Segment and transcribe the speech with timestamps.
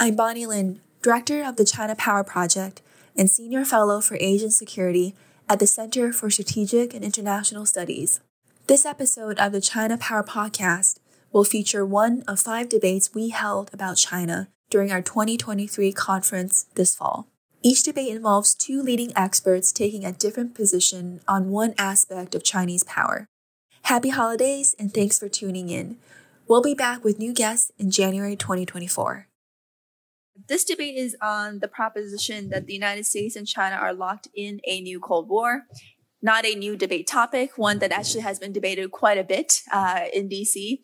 [0.00, 2.82] I'm Bonny Lin, Director of the China Power Project
[3.16, 5.16] and Senior Fellow for Asian Security
[5.48, 8.20] at the Center for Strategic and International Studies.
[8.68, 11.00] This episode of the China Power Podcast
[11.32, 16.94] will feature one of five debates we held about China during our 2023 conference this
[16.94, 17.26] fall.
[17.64, 22.84] Each debate involves two leading experts taking a different position on one aspect of Chinese
[22.84, 23.26] power.
[23.82, 25.96] Happy holidays and thanks for tuning in.
[26.46, 29.27] We'll be back with new guests in January 2024.
[30.46, 34.60] This debate is on the proposition that the United States and China are locked in
[34.64, 35.64] a new Cold War.
[36.22, 40.02] Not a new debate topic, one that actually has been debated quite a bit uh,
[40.12, 40.80] in DC,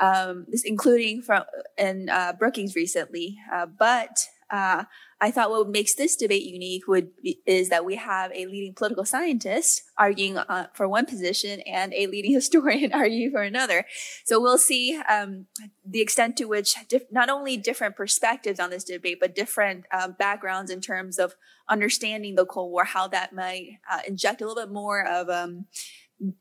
[0.00, 1.44] um, including from
[1.78, 3.38] in uh, Brookings recently.
[3.52, 4.84] Uh, but uh,
[5.20, 8.74] I thought what makes this debate unique would be, is that we have a leading
[8.74, 13.86] political scientist arguing uh, for one position and a leading historian arguing for another.
[14.24, 15.46] So we'll see um,
[15.84, 16.74] the extent to which
[17.10, 21.34] not only different perspectives on this debate, but different um, backgrounds in terms of
[21.68, 25.66] understanding the Cold War, how that might uh, inject a little bit more of um,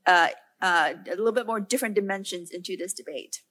[0.05, 0.29] uh,
[0.61, 3.41] uh, a little bit more different dimensions into this debate.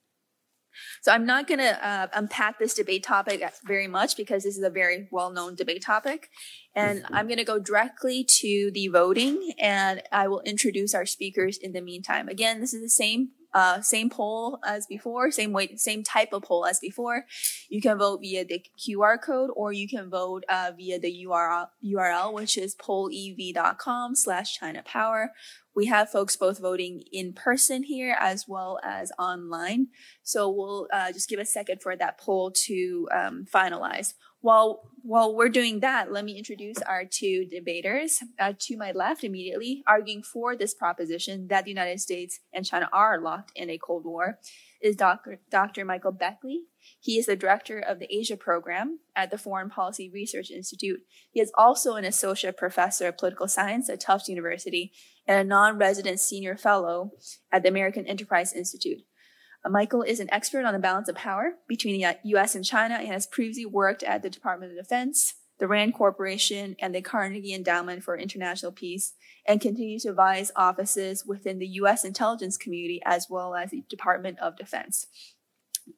[1.01, 4.63] So I'm not going to uh, unpack this debate topic very much because this is
[4.63, 6.29] a very well-known debate topic.
[6.75, 7.15] And mm-hmm.
[7.15, 11.73] I'm going to go directly to the voting and I will introduce our speakers in
[11.73, 12.27] the meantime.
[12.27, 16.43] Again, this is the same uh, same poll as before, same way, same type of
[16.43, 17.25] poll as before.
[17.69, 21.69] You can vote via the QR code or you can vote uh, via the URL,
[21.83, 25.31] URL, which is pollev.com slash China Power.
[25.75, 29.87] We have folks both voting in person here as well as online.
[30.23, 34.13] So we'll uh, just give a second for that poll to um, finalize.
[34.41, 38.23] While while we're doing that, let me introduce our two debaters.
[38.39, 42.89] Uh, to my left, immediately arguing for this proposition that the United States and China
[42.93, 44.39] are locked in a Cold War,
[44.81, 45.39] is Dr.
[45.49, 45.83] Dr.
[45.83, 46.65] Michael Beckley.
[47.05, 51.01] He is the director of the Asia program at the Foreign Policy Research Institute.
[51.29, 54.91] He is also an associate professor of political science at Tufts University
[55.27, 57.11] and a non-resident senior fellow
[57.51, 59.03] at the American Enterprise Institute.
[59.63, 62.55] Uh, Michael is an expert on the balance of power between the U.S.
[62.55, 66.95] and China and has previously worked at the Department of Defense, the RAND Corporation, and
[66.95, 69.13] the Carnegie Endowment for International Peace,
[69.47, 72.03] and continues to advise offices within the U.S.
[72.03, 75.05] intelligence community as well as the Department of Defense.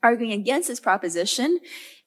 [0.03, 1.59] Arguing against this proposition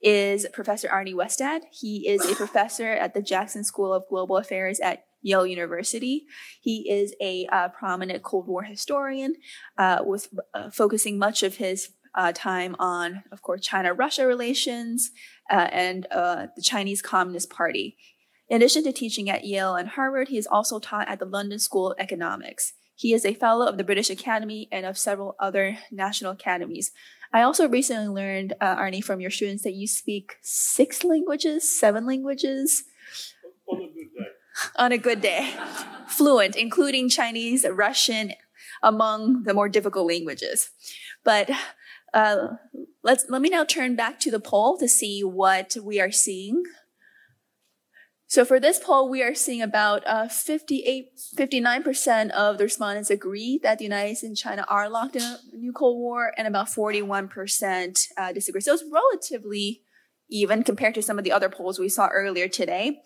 [0.02, 1.60] is Professor Arne Westad.
[1.72, 6.26] He is a professor at the Jackson School of Global Affairs at Yale University.
[6.60, 9.34] He is a uh, prominent Cold War historian,
[9.78, 15.10] uh, with uh, focusing much of his uh, time on, of course, China-Russia relations
[15.50, 17.96] uh, and uh, the Chinese Communist Party.
[18.48, 21.58] In addition to teaching at Yale and Harvard, he has also taught at the London
[21.58, 22.72] School of Economics.
[22.94, 26.90] He is a fellow of the British Academy and of several other national academies.
[27.32, 32.84] I also recently learned, Arne, from your students that you speak six languages, seven languages.
[33.68, 34.30] On a good day
[34.76, 35.52] on a good day.
[36.08, 38.32] Fluent, including Chinese, Russian,
[38.82, 40.70] among the more difficult languages.
[41.24, 41.50] But
[42.12, 42.48] uh,
[43.02, 46.64] let's let me now turn back to the poll to see what we are seeing.
[48.30, 53.58] So for this poll, we are seeing about uh, 58, 59% of the respondents agree
[53.64, 56.68] that the United States and China are locked in a new Cold War, and about
[56.68, 58.60] 41% uh, disagree.
[58.60, 59.82] So it's relatively
[60.28, 63.02] even compared to some of the other polls we saw earlier today.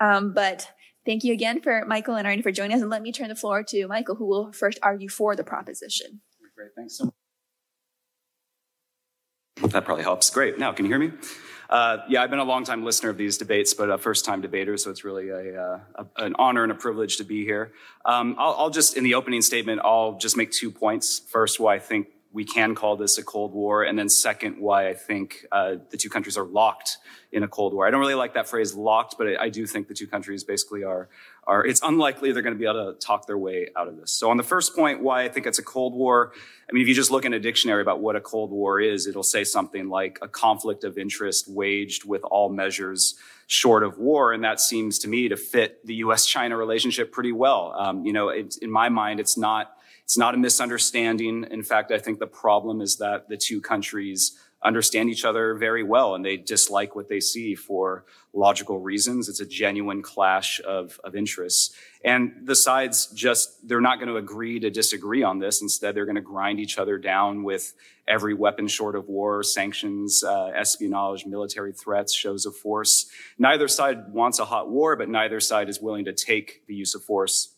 [0.00, 0.70] Um, but
[1.06, 2.82] Thank you again for Michael and Arne for joining us.
[2.82, 6.20] And let me turn the floor to Michael, who will first argue for the proposition.
[6.54, 6.72] Great.
[6.76, 7.14] Thanks so much.
[9.72, 10.28] That probably helps.
[10.28, 10.58] Great.
[10.58, 11.12] Now, can you hear me?
[11.68, 14.40] Uh, yeah, I've been a long time listener of these debates, but a first time
[14.40, 17.72] debater, so it's really a, uh, a, an honor and a privilege to be here.
[18.06, 21.18] Um, I'll, I'll, just, in the opening statement, I'll just make two points.
[21.18, 24.88] First, why I think we can call this a Cold War, and then second, why
[24.88, 26.98] I think uh, the two countries are locked
[27.32, 27.84] in a Cold War.
[27.84, 30.44] I don't really like that phrase locked, but I, I do think the two countries
[30.44, 31.08] basically are,
[31.48, 34.12] are, it's unlikely they're going to be able to talk their way out of this.
[34.12, 36.32] So on the first point, why I think it's a Cold War,
[36.70, 39.08] I mean, if you just look in a dictionary about what a Cold War is,
[39.08, 43.16] it'll say something like a conflict of interest waged with all measures
[43.48, 44.32] short of war.
[44.32, 47.74] And that seems to me to fit the U.S.-China relationship pretty well.
[47.76, 49.72] Um, you know, in my mind, it's not
[50.08, 51.44] it's not a misunderstanding.
[51.50, 55.82] In fact, I think the problem is that the two countries understand each other very
[55.82, 59.28] well and they dislike what they see for logical reasons.
[59.28, 61.76] It's a genuine clash of, of interests.
[62.02, 65.60] And the sides just, they're not going to agree to disagree on this.
[65.60, 67.74] Instead, they're going to grind each other down with
[68.08, 73.10] every weapon short of war, sanctions, uh, espionage, military threats, shows of force.
[73.38, 76.94] Neither side wants a hot war, but neither side is willing to take the use
[76.94, 77.56] of force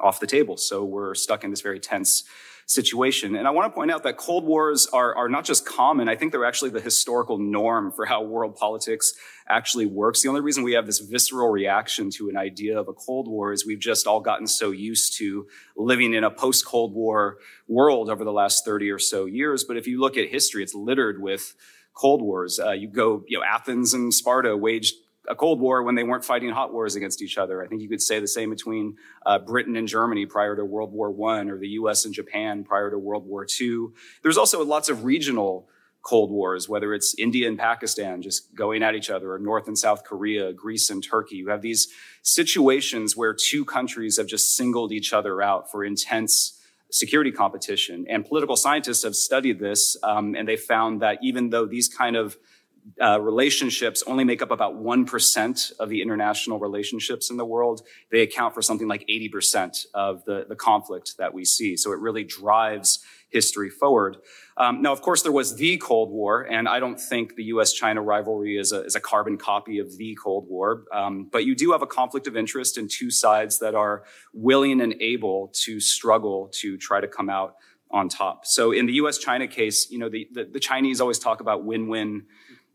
[0.00, 0.56] off the table.
[0.56, 2.24] So we're stuck in this very tense
[2.68, 3.34] situation.
[3.34, 6.06] And I want to point out that Cold Wars are, are not just common.
[6.06, 9.14] I think they're actually the historical norm for how world politics
[9.48, 10.20] actually works.
[10.20, 13.54] The only reason we have this visceral reaction to an idea of a Cold War
[13.54, 15.46] is we've just all gotten so used to
[15.78, 19.64] living in a post Cold War world over the last 30 or so years.
[19.64, 21.54] But if you look at history, it's littered with
[21.94, 22.60] Cold Wars.
[22.60, 24.94] Uh, you go, you know, Athens and Sparta waged
[25.28, 27.62] a Cold War when they weren't fighting hot wars against each other.
[27.62, 28.96] I think you could say the same between
[29.26, 32.04] uh, Britain and Germany prior to World War One, or the U.S.
[32.04, 33.94] and Japan prior to World War Two.
[34.22, 35.68] There's also lots of regional
[36.02, 39.78] Cold Wars, whether it's India and Pakistan just going at each other, or North and
[39.78, 41.36] South Korea, Greece and Turkey.
[41.36, 41.88] You have these
[42.22, 46.58] situations where two countries have just singled each other out for intense
[46.90, 48.06] security competition.
[48.08, 52.16] And political scientists have studied this, um, and they found that even though these kind
[52.16, 52.38] of
[53.00, 57.82] uh, relationships only make up about 1% of the international relationships in the world.
[58.10, 61.76] They account for something like 80% of the, the conflict that we see.
[61.76, 63.00] So it really drives
[63.30, 64.16] history forward.
[64.56, 67.72] Um, now, of course, there was the Cold War, and I don't think the US
[67.72, 70.84] China rivalry is a, is a, carbon copy of the Cold War.
[70.92, 74.80] Um, but you do have a conflict of interest in two sides that are willing
[74.80, 77.56] and able to struggle to try to come out
[77.90, 78.44] on top.
[78.46, 81.64] So in the US China case, you know, the, the, the Chinese always talk about
[81.64, 82.24] win win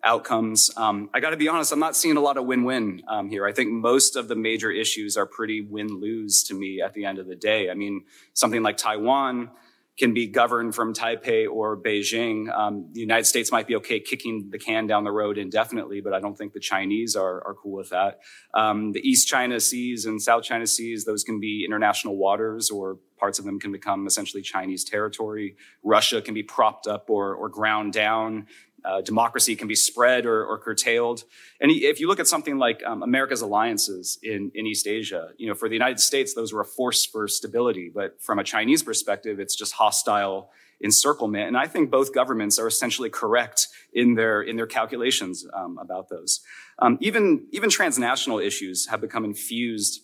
[0.03, 0.69] outcomes.
[0.75, 3.45] Um, I got to be honest, I'm not seeing a lot of win-win um, here.
[3.45, 7.19] I think most of the major issues are pretty win-lose to me at the end
[7.19, 7.69] of the day.
[7.69, 8.03] I mean,
[8.33, 9.49] something like Taiwan
[9.97, 12.51] can be governed from Taipei or Beijing.
[12.51, 16.13] Um, the United States might be okay kicking the can down the road indefinitely, but
[16.13, 18.19] I don't think the Chinese are, are cool with that.
[18.55, 22.97] Um, the East China Seas and South China Seas, those can be international waters or
[23.19, 25.55] parts of them can become essentially Chinese territory.
[25.83, 28.47] Russia can be propped up or, or ground down
[28.85, 31.23] uh, democracy can be spread or, or, curtailed.
[31.61, 35.47] And if you look at something like um, America's alliances in, in East Asia, you
[35.47, 37.91] know, for the United States, those were a force for stability.
[37.93, 40.49] But from a Chinese perspective, it's just hostile
[40.83, 41.47] encirclement.
[41.47, 46.09] And I think both governments are essentially correct in their, in their calculations um, about
[46.09, 46.41] those.
[46.79, 50.01] Um, even, even transnational issues have become infused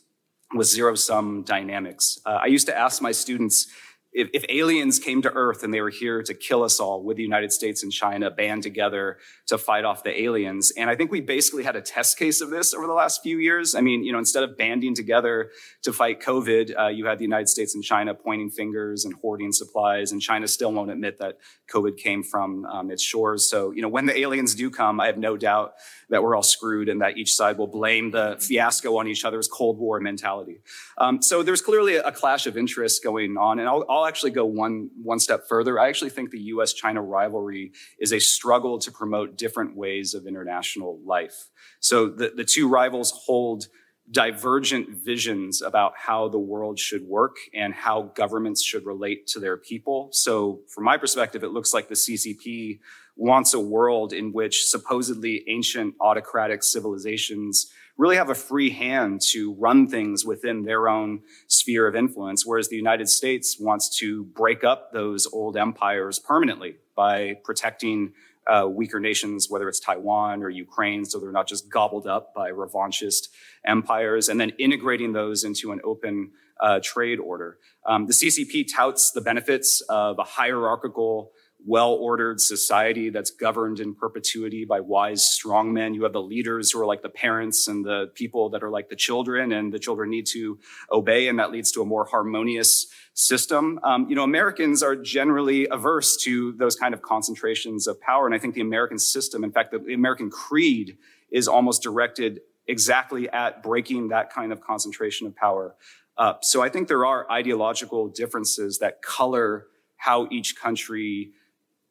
[0.53, 2.19] with zero sum dynamics.
[2.25, 3.67] Uh, I used to ask my students,
[4.11, 7.17] if, if, aliens came to Earth and they were here to kill us all would
[7.17, 9.17] the United States and China band together
[9.47, 10.71] to fight off the aliens.
[10.75, 13.37] And I think we basically had a test case of this over the last few
[13.37, 13.75] years.
[13.75, 15.51] I mean, you know, instead of banding together
[15.83, 19.51] to fight COVID, uh, you had the United States and China pointing fingers and hoarding
[19.51, 20.11] supplies.
[20.11, 21.37] And China still won't admit that
[21.71, 23.49] COVID came from um, its shores.
[23.49, 25.73] So, you know, when the aliens do come, I have no doubt
[26.09, 29.47] that we're all screwed and that each side will blame the fiasco on each other's
[29.47, 30.61] Cold War mentality.
[30.97, 33.59] Um, so there's clearly a, clash of interests going on.
[33.59, 35.79] And I'll, I'll actually go one, one step further.
[35.79, 40.27] I actually think the US China rivalry is a struggle to promote different ways of
[40.27, 41.49] international life.
[41.79, 43.67] So the, the two rivals hold
[44.11, 49.57] divergent visions about how the world should work and how governments should relate to their
[49.57, 50.09] people.
[50.11, 52.79] So from my perspective, it looks like the CCP
[53.15, 59.53] wants a world in which supposedly ancient autocratic civilizations really have a free hand to
[59.55, 64.63] run things within their own sphere of influence, whereas the United States wants to break
[64.63, 68.13] up those old empires permanently by protecting
[68.49, 72.49] uh, weaker nations, whether it's Taiwan or Ukraine, so they're not just gobbled up by
[72.51, 73.29] revanchist
[73.65, 77.57] empires, and then integrating those into an open uh, trade order.
[77.85, 81.31] Um, the CCP touts the benefits of a hierarchical
[81.65, 85.93] well-ordered society that's governed in perpetuity by wise strong men.
[85.93, 88.89] You have the leaders who are like the parents and the people that are like
[88.89, 90.57] the children and the children need to
[90.91, 91.27] obey.
[91.27, 93.79] And that leads to a more harmonious system.
[93.83, 98.25] Um, you know, Americans are generally averse to those kind of concentrations of power.
[98.25, 100.97] And I think the American system, in fact, the American creed
[101.29, 105.75] is almost directed exactly at breaking that kind of concentration of power
[106.17, 106.43] up.
[106.43, 111.31] So I think there are ideological differences that color how each country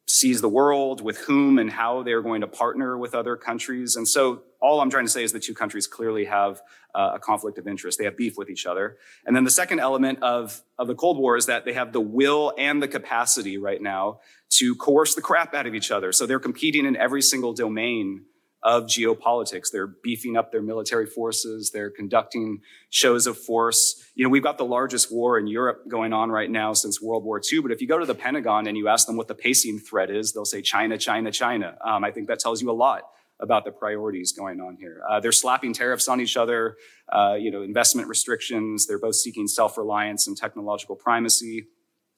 [0.09, 3.95] sees the world, with whom and how they're going to partner with other countries.
[3.95, 6.63] And so all I'm trying to say is the two countries clearly have
[6.95, 7.99] uh, a conflict of interest.
[7.99, 8.97] They have beef with each other.
[9.27, 12.01] And then the second element of, of the Cold War is that they have the
[12.01, 14.21] will and the capacity right now
[14.53, 16.11] to coerce the crap out of each other.
[16.11, 18.25] So they're competing in every single domain
[18.61, 19.71] of geopolitics.
[19.71, 21.71] They're beefing up their military forces.
[21.71, 24.03] They're conducting shows of force.
[24.15, 27.23] You know, we've got the largest war in Europe going on right now since World
[27.23, 27.61] War II.
[27.61, 30.09] But if you go to the Pentagon and you ask them what the pacing threat
[30.09, 31.77] is, they'll say China, China, China.
[31.83, 33.03] Um, I think that tells you a lot
[33.39, 35.01] about the priorities going on here.
[35.09, 36.75] Uh, they're slapping tariffs on each other,
[37.13, 38.85] uh, you know, investment restrictions.
[38.85, 41.67] They're both seeking self-reliance and technological primacy,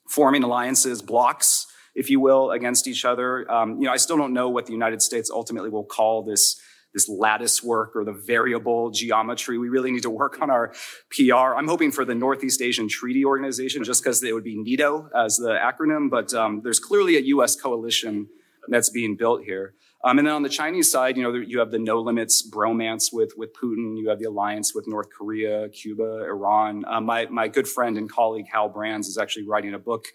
[0.09, 3.49] forming alliances, blocks if you will, against each other.
[3.51, 6.59] Um, you know, I still don't know what the United States ultimately will call this
[6.93, 9.57] this lattice work or the variable geometry.
[9.57, 10.73] We really need to work on our
[11.09, 11.55] PR.
[11.55, 15.37] I'm hoping for the Northeast Asian Treaty Organization, just because it would be NEATO as
[15.37, 17.55] the acronym, but um, there's clearly a U.S.
[17.55, 18.27] coalition
[18.67, 19.73] that's being built here.
[20.03, 23.13] Um, and then on the Chinese side, you know, you have the no limits bromance
[23.13, 23.97] with, with Putin.
[23.97, 26.83] You have the alliance with North Korea, Cuba, Iran.
[26.87, 30.05] Um, my, my good friend and colleague Hal Brands is actually writing a book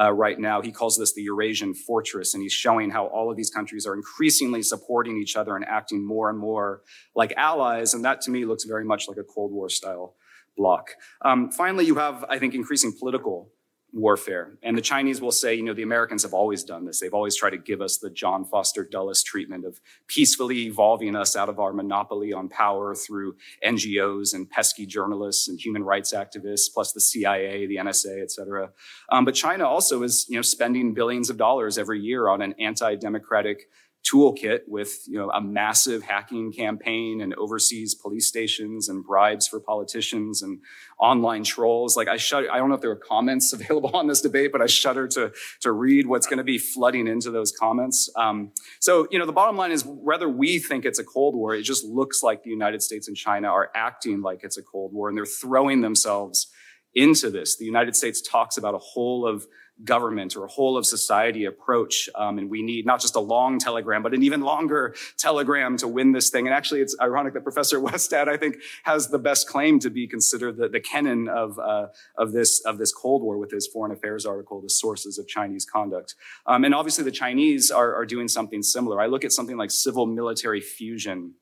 [0.00, 0.62] uh, right now.
[0.62, 3.94] He calls this the Eurasian fortress, and he's showing how all of these countries are
[3.94, 6.82] increasingly supporting each other and acting more and more
[7.14, 7.94] like allies.
[7.94, 10.14] And that to me looks very much like a Cold War style
[10.56, 10.90] bloc.
[11.24, 13.50] Um, finally, you have, I think, increasing political
[13.92, 14.56] warfare.
[14.62, 16.98] And the Chinese will say, you know, the Americans have always done this.
[16.98, 21.36] They've always tried to give us the John Foster Dulles treatment of peacefully evolving us
[21.36, 26.72] out of our monopoly on power through NGOs and pesky journalists and human rights activists,
[26.72, 28.70] plus the CIA, the NSA, et cetera.
[29.10, 32.54] Um, but China also is, you know, spending billions of dollars every year on an
[32.58, 33.68] anti-democratic
[34.04, 39.60] toolkit with you know a massive hacking campaign and overseas police stations and bribes for
[39.60, 40.60] politicians and
[40.98, 41.96] online trolls.
[41.96, 44.60] Like i shudder i don't know if there are comments available on this debate but
[44.60, 48.10] i shudder to to read what's going to be flooding into those comments.
[48.16, 51.54] Um, so you know the bottom line is whether we think it's a cold war
[51.54, 54.92] it just looks like the united states and china are acting like it's a cold
[54.92, 56.48] war and they're throwing themselves
[56.94, 57.56] into this.
[57.56, 59.46] The united states talks about a whole of
[59.84, 62.08] government or whole of society approach.
[62.14, 65.88] Um, and we need not just a long telegram, but an even longer telegram to
[65.88, 66.46] win this thing.
[66.46, 70.06] And actually, it's ironic that Professor Westad, I think, has the best claim to be
[70.06, 73.92] considered the, the Kennan of, uh, of this, of this Cold War with his foreign
[73.92, 76.14] affairs article, The Sources of Chinese Conduct.
[76.46, 79.00] Um, and obviously the Chinese are, are doing something similar.
[79.00, 81.34] I look at something like civil military fusion,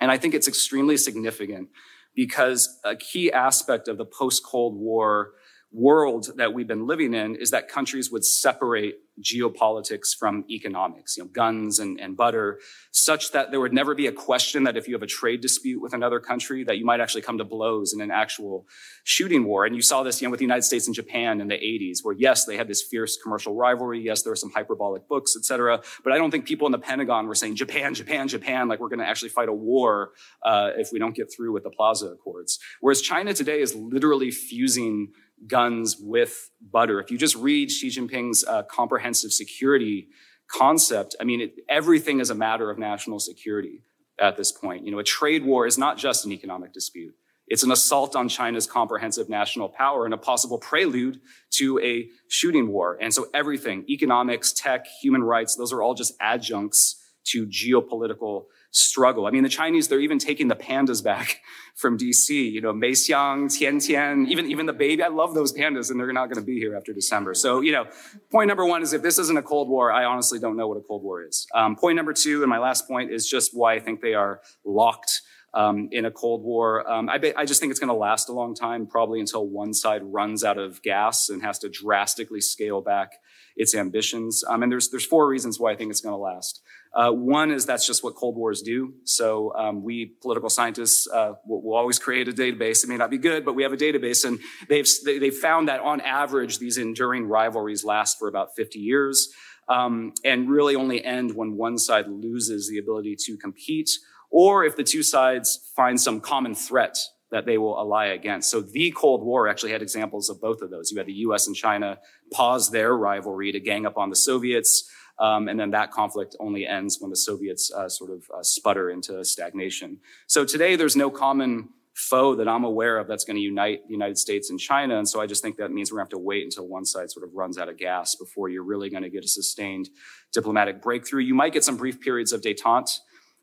[0.00, 1.68] and I think it's extremely significant
[2.14, 5.32] because a key aspect of the post Cold War
[5.70, 11.24] world that we've been living in is that countries would separate geopolitics from economics, you
[11.24, 12.60] know, guns and, and butter,
[12.92, 15.82] such that there would never be a question that if you have a trade dispute
[15.82, 18.66] with another country, that you might actually come to blows in an actual
[19.04, 19.64] shooting war.
[19.64, 21.98] And you saw this, you know, with the United States and Japan in the 80s,
[22.02, 24.00] where yes, they had this fierce commercial rivalry.
[24.00, 25.82] Yes, there were some hyperbolic books, et cetera.
[26.04, 28.88] But I don't think people in the Pentagon were saying, Japan, Japan, Japan, like we're
[28.88, 30.12] going to actually fight a war
[30.44, 32.58] uh, if we don't get through with the Plaza Accords.
[32.80, 35.12] Whereas China today is literally fusing
[35.46, 37.00] guns with butter.
[37.00, 40.08] If you just read Xi Jinping's uh, comprehensive security
[40.50, 43.82] concept, I mean, it, everything is a matter of national security
[44.20, 44.84] at this point.
[44.84, 47.14] You know, a trade war is not just an economic dispute.
[47.46, 51.20] It's an assault on China's comprehensive national power and a possible prelude
[51.52, 52.98] to a shooting war.
[53.00, 59.26] And so everything, economics, tech, human rights, those are all just adjuncts to geopolitical struggle.
[59.26, 61.40] I mean, the Chinese, they're even taking the pandas back
[61.74, 65.02] from DC, you know, Mei Xiang, Tian Tian, even, even the baby.
[65.02, 67.34] I love those pandas and they're not going to be here after December.
[67.34, 67.86] So, you know,
[68.30, 70.76] point number one is if this isn't a Cold War, I honestly don't know what
[70.76, 71.46] a Cold War is.
[71.54, 74.40] Um, point number two, and my last point is just why I think they are
[74.64, 75.22] locked
[75.54, 76.88] um, in a Cold War.
[76.88, 79.72] Um, I, I, just think it's going to last a long time, probably until one
[79.72, 83.12] side runs out of gas and has to drastically scale back
[83.56, 84.44] its ambitions.
[84.46, 86.62] Um, and there's there's four reasons why I think it's going to last.
[86.94, 88.94] Uh, one is that's just what Cold Wars do.
[89.04, 92.82] So um, we political scientists uh, will, will, always create a database.
[92.82, 95.80] It may not be good, but we have a database, and they've they've found that
[95.80, 99.28] on average these enduring rivalries last for about 50 years,
[99.68, 103.90] um, and really only end when one side loses the ability to compete,
[104.30, 106.98] or if the two sides find some common threat
[107.30, 108.50] that they will ally against.
[108.50, 110.90] So the Cold War actually had examples of both of those.
[110.90, 111.46] You had the U.S.
[111.46, 111.98] and China
[112.32, 114.90] pause their rivalry to gang up on the Soviets.
[115.20, 118.90] Um, and then that conflict only ends when the Soviets uh, sort of uh, sputter
[118.90, 119.98] into stagnation.
[120.26, 123.92] So today there's no common foe that I'm aware of that's going to unite the
[123.92, 124.96] United States and China.
[124.98, 126.84] And so I just think that means we're going to have to wait until one
[126.84, 129.90] side sort of runs out of gas before you're really going to get a sustained
[130.32, 131.22] diplomatic breakthrough.
[131.22, 133.00] You might get some brief periods of detente.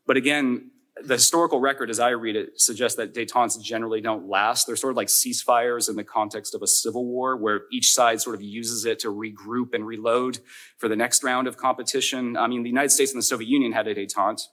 [0.08, 0.72] But again,
[1.04, 4.66] the historical record, as I read it, suggests that detentes generally don't last.
[4.66, 8.22] They're sort of like ceasefires in the context of a civil war, where each side
[8.22, 10.40] sort of uses it to regroup and reload
[10.78, 12.38] for the next round of competition.
[12.38, 14.44] I mean, the United States and the Soviet Union had a detente,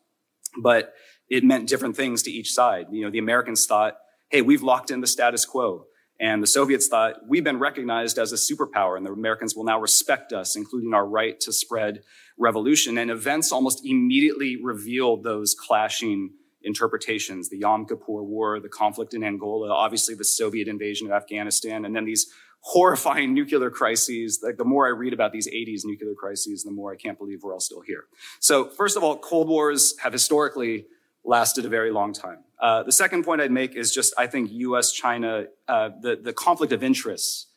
[0.61, 0.95] but
[1.29, 2.87] it meant different things to each side.
[2.91, 5.87] You know, the Americans thought, hey, we've locked in the status quo.
[6.23, 9.81] And the Soviets thought, we've been recognized as a superpower, and the Americans will now
[9.81, 12.05] respect us, including our right to spread
[12.39, 12.97] revolution.
[12.97, 16.31] And events almost immediately revealed those clashing
[16.63, 21.85] interpretations the Yom Kippur War, the conflict in Angola, obviously the Soviet invasion of Afghanistan,
[21.85, 24.39] and then these horrifying nuclear crises.
[24.45, 27.43] Like the more I read about these 80s nuclear crises, the more I can't believe
[27.43, 28.05] we're all still here.
[28.39, 30.87] So, first of all, Cold Wars have historically
[31.25, 32.45] lasted a very long time.
[32.63, 36.33] Uh, the second point I'd make is just I think US China, uh, the, the
[36.33, 37.49] conflict of interests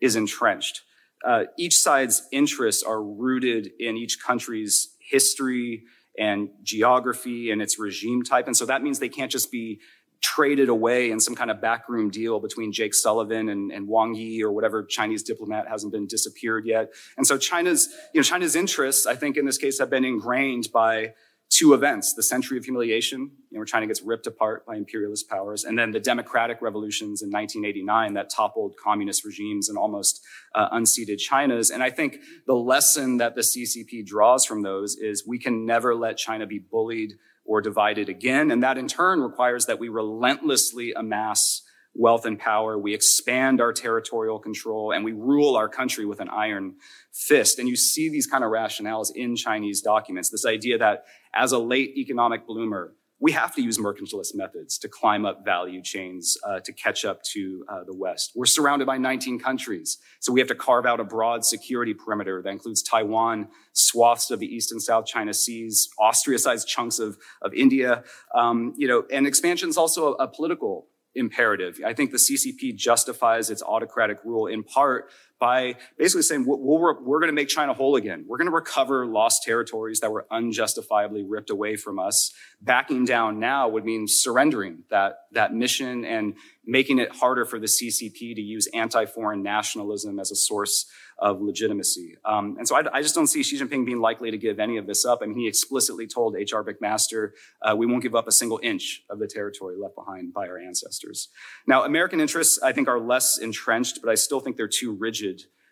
[0.00, 0.82] is entrenched
[1.24, 5.84] uh, each side's interests are rooted in each country's history
[6.18, 8.46] and geography and its regime type.
[8.46, 9.80] And so that means they can't just be
[10.20, 14.42] traded away in some kind of backroom deal between Jake Sullivan and, and Wang Yi
[14.42, 16.92] or whatever Chinese diplomat hasn't been disappeared yet.
[17.16, 20.68] And so China's, you know, China's interests, I think in this case have been ingrained
[20.72, 21.14] by
[21.50, 25.28] two events, the century of humiliation, you know, where China gets ripped apart by imperialist
[25.28, 30.24] powers, and then the democratic revolutions in 1989 that toppled communist regimes and almost
[30.54, 31.70] uh, unseated China's.
[31.70, 35.94] And I think the lesson that the CCP draws from those is we can never
[35.94, 38.50] let China be bullied or divided again.
[38.50, 41.62] And that in turn requires that we relentlessly amass
[41.94, 42.78] wealth and power.
[42.78, 46.74] We expand our territorial control and we rule our country with an iron
[47.12, 47.58] fist.
[47.58, 50.30] And you see these kind of rationales in Chinese documents.
[50.30, 54.88] This idea that as a late economic bloomer, we have to use mercantilist methods to
[54.88, 58.32] climb up value chains uh, to catch up to uh, the West.
[58.34, 62.42] We're surrounded by 19 countries, so we have to carve out a broad security perimeter
[62.42, 67.54] that includes Taiwan, swaths of the East and South China Seas, Austria-sized chunks of, of
[67.54, 68.02] India.
[68.34, 71.80] Um, you know, and expansion is also a, a political imperative.
[71.84, 77.18] I think the CCP justifies its autocratic rule in part by basically saying we're, we're,
[77.18, 78.24] going to make China whole again.
[78.26, 82.32] We're going to recover lost territories that were unjustifiably ripped away from us.
[82.60, 86.34] Backing down now would mean surrendering that, that mission and
[86.66, 90.86] making it harder for the CCP to use anti-foreign nationalism as a source
[91.18, 92.16] of legitimacy.
[92.24, 94.78] Um, and so I, I, just don't see Xi Jinping being likely to give any
[94.78, 95.20] of this up.
[95.22, 96.64] I mean, he explicitly told H.R.
[96.64, 97.30] McMaster,
[97.62, 100.58] uh, we won't give up a single inch of the territory left behind by our
[100.58, 101.28] ancestors.
[101.68, 105.23] Now, American interests, I think, are less entrenched, but I still think they're too rigid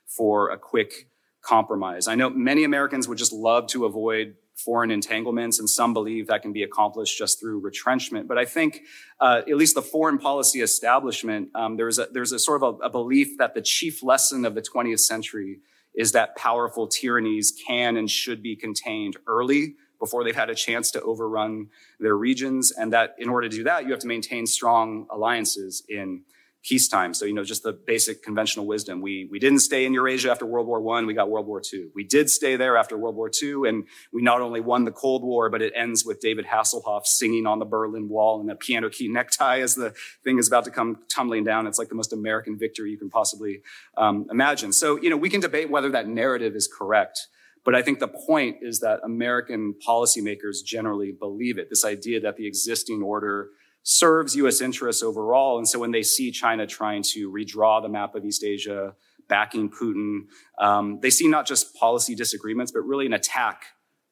[0.07, 1.09] for a quick
[1.43, 2.09] compromise.
[2.09, 6.43] I know many Americans would just love to avoid foreign entanglements, and some believe that
[6.43, 8.29] can be accomplished just through retrenchment.
[8.29, 8.83] But I think,
[9.21, 12.85] uh, at least the foreign policy establishment, um, there's a there's a sort of a,
[12.85, 15.61] a belief that the chief lesson of the 20th century
[15.95, 20.91] is that powerful tyrannies can and should be contained early before they've had a chance
[20.91, 21.69] to overrun
[22.01, 25.83] their regions, and that in order to do that, you have to maintain strong alliances
[25.89, 26.23] in
[26.65, 27.13] peacetime.
[27.13, 29.01] So, you know, just the basic conventional wisdom.
[29.01, 31.07] We, we didn't stay in Eurasia after World War One.
[31.07, 31.91] We got World War Two.
[31.95, 33.65] We did stay there after World War Two.
[33.65, 37.47] And we not only won the Cold War, but it ends with David Hasselhoff singing
[37.47, 40.71] on the Berlin Wall and a piano key necktie as the thing is about to
[40.71, 41.67] come tumbling down.
[41.67, 43.63] It's like the most American victory you can possibly
[43.97, 44.73] um, imagine.
[44.73, 47.27] So, you know, we can debate whether that narrative is correct.
[47.65, 51.71] But I think the point is that American policymakers generally believe it.
[51.71, 53.51] This idea that the existing order
[53.83, 54.61] serves U.S.
[54.61, 55.59] interests overall.
[55.59, 58.95] And so when they see China trying to redraw the map of East Asia,
[59.29, 60.27] backing Putin,
[60.59, 63.65] um, they see not just policy disagreements, but really an attack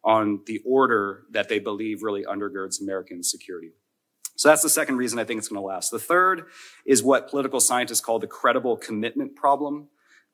[0.02, 3.72] on the order that they believe really undergirds American security.
[4.36, 5.90] So that's the second reason I think it's going to last.
[5.90, 6.44] The third
[6.86, 9.88] is what political scientists call the credible commitment problem,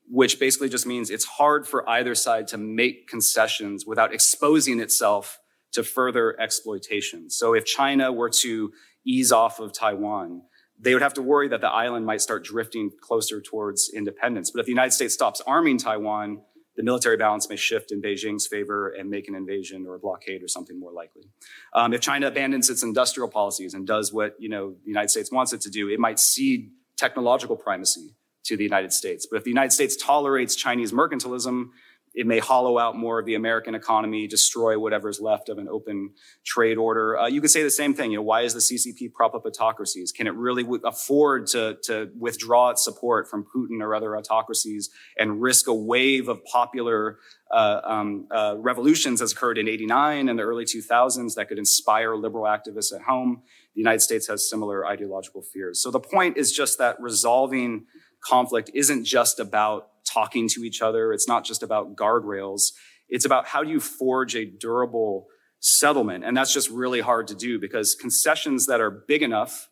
[0.09, 5.39] which basically just means it's hard for either side to make concessions without exposing itself
[5.73, 7.29] to further exploitation.
[7.29, 8.71] So if China were to
[9.07, 10.41] ease off of Taiwan,
[10.79, 14.51] they would have to worry that the island might start drifting closer towards independence.
[14.51, 16.41] But if the United States stops arming Taiwan,
[16.75, 20.43] the military balance may shift in Beijing's favor and make an invasion or a blockade
[20.43, 21.23] or something more likely.
[21.73, 25.31] Um, if China abandons its industrial policies and does what you know the United States
[25.31, 28.15] wants it to do, it might cede technological primacy
[28.45, 29.27] to the United States.
[29.29, 31.69] But if the United States tolerates Chinese mercantilism,
[32.17, 36.09] it may hollow out more of the American economy, destroy whatever's left of an open
[36.43, 37.15] trade order.
[37.15, 38.09] Uh, you could say the same thing.
[38.09, 40.11] You know, why is the CCP prop up autocracies?
[40.11, 44.89] Can it really w- afford to, to withdraw its support from Putin or other autocracies
[45.15, 47.19] and risk a wave of popular
[47.51, 52.15] uh, um, uh, revolutions as occurred in 89 and the early 2000s that could inspire
[52.15, 53.43] liberal activists at home?
[53.75, 55.79] The United States has similar ideological fears.
[55.83, 57.85] So the point is just that resolving
[58.21, 61.13] conflict isn't just about talking to each other.
[61.13, 62.71] It's not just about guardrails.
[63.07, 65.27] It's about how do you forge a durable
[65.59, 66.23] settlement?
[66.25, 69.69] And that's just really hard to do because concessions that are big enough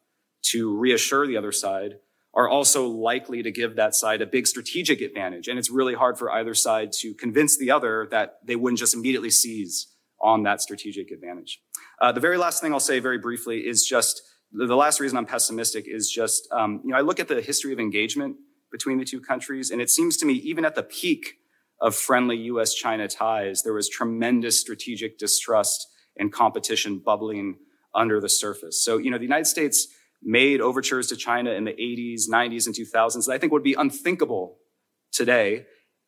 [0.52, 1.96] to reassure the other side
[2.34, 5.48] are also likely to give that side a big strategic advantage.
[5.48, 8.94] And it's really hard for either side to convince the other that they wouldn't just
[8.94, 9.88] immediately seize
[10.22, 11.62] on that strategic advantage.
[12.02, 15.26] Uh, the very last thing I'll say very briefly is just the last reason I'm
[15.26, 18.36] pessimistic is just, um, you know, I look at the history of engagement
[18.76, 19.72] between the two countries.
[19.72, 21.38] And it seems to me, even at the peak
[21.80, 27.56] of friendly US China ties, there was tremendous strategic distrust and competition bubbling
[27.94, 28.84] under the surface.
[28.84, 29.88] So, you know, the United States
[30.22, 33.76] made overtures to China in the 80s, 90s, and 2000s that I think would be
[33.76, 34.58] unthinkable
[35.14, 35.66] today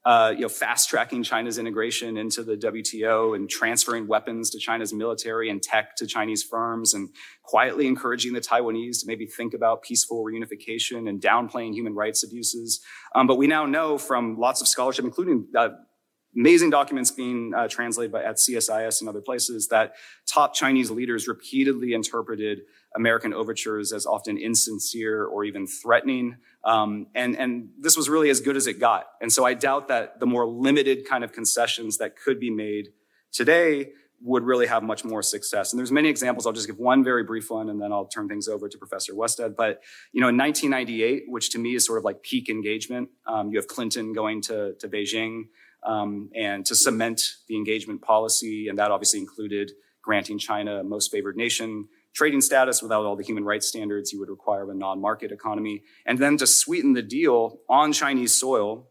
[0.08, 4.94] uh, you know, fast tracking China's integration into the WTO and transferring weapons to China's
[4.94, 7.10] military and tech to Chinese firms and
[7.44, 12.80] quietly encouraging the Taiwanese to maybe think about peaceful reunification and downplaying human rights abuses.
[13.16, 15.72] Um, but we now know from lots of scholarship, including uh,
[16.38, 21.28] amazing documents being uh, translated by, at CSIS and other places that top Chinese leaders
[21.28, 22.62] repeatedly interpreted
[22.96, 26.38] American overtures as often insincere or even threatening.
[26.64, 29.06] Um, and, and this was really as good as it got.
[29.22, 32.90] And so I doubt that the more limited kind of concessions that could be made
[33.32, 35.72] today would really have much more success.
[35.72, 36.48] And there's many examples.
[36.48, 39.14] I'll just give one very brief one and then I'll turn things over to Professor
[39.14, 39.56] Westad.
[39.56, 43.52] But, you know, in 1998, which to me is sort of like peak engagement, um,
[43.52, 45.50] you have Clinton going to, to Beijing
[45.84, 48.68] um, and to cement the engagement policy.
[48.70, 49.72] And that obviously included
[50.02, 54.28] granting China most favored nation trading status without all the human rights standards you would
[54.28, 55.84] require of a non-market economy.
[56.04, 58.88] And then to sweeten the deal on Chinese soil,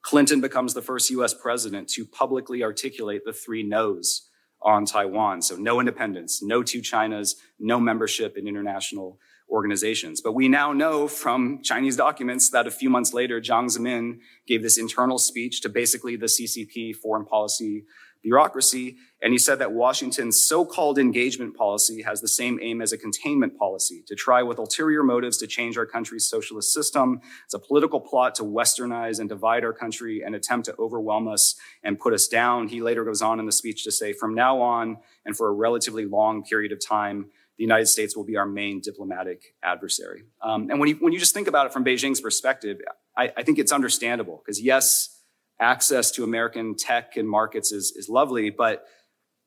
[0.00, 4.30] Clinton becomes the first US president to publicly articulate the three no's
[4.62, 5.42] on Taiwan.
[5.42, 9.18] So no independence, no two Chinas, no membership in international
[9.50, 10.22] organizations.
[10.22, 14.62] But we now know from Chinese documents that a few months later, Jiang Zemin gave
[14.62, 17.84] this internal speech to basically the CCP foreign policy
[18.22, 18.96] bureaucracy.
[19.20, 23.56] And he said that Washington's so-called engagement policy has the same aim as a containment
[23.58, 27.20] policy to try with ulterior motives to change our country's socialist system.
[27.44, 31.54] It's a political plot to westernize and divide our country and attempt to overwhelm us
[31.82, 32.68] and put us down.
[32.68, 35.52] He later goes on in the speech to say, from now on and for a
[35.52, 40.24] relatively long period of time, the United States will be our main diplomatic adversary.
[40.42, 42.78] Um, and when you, when you just think about it from Beijing's perspective,
[43.16, 45.21] I, I think it's understandable because yes,
[45.62, 48.84] access to American tech and markets is, is lovely, but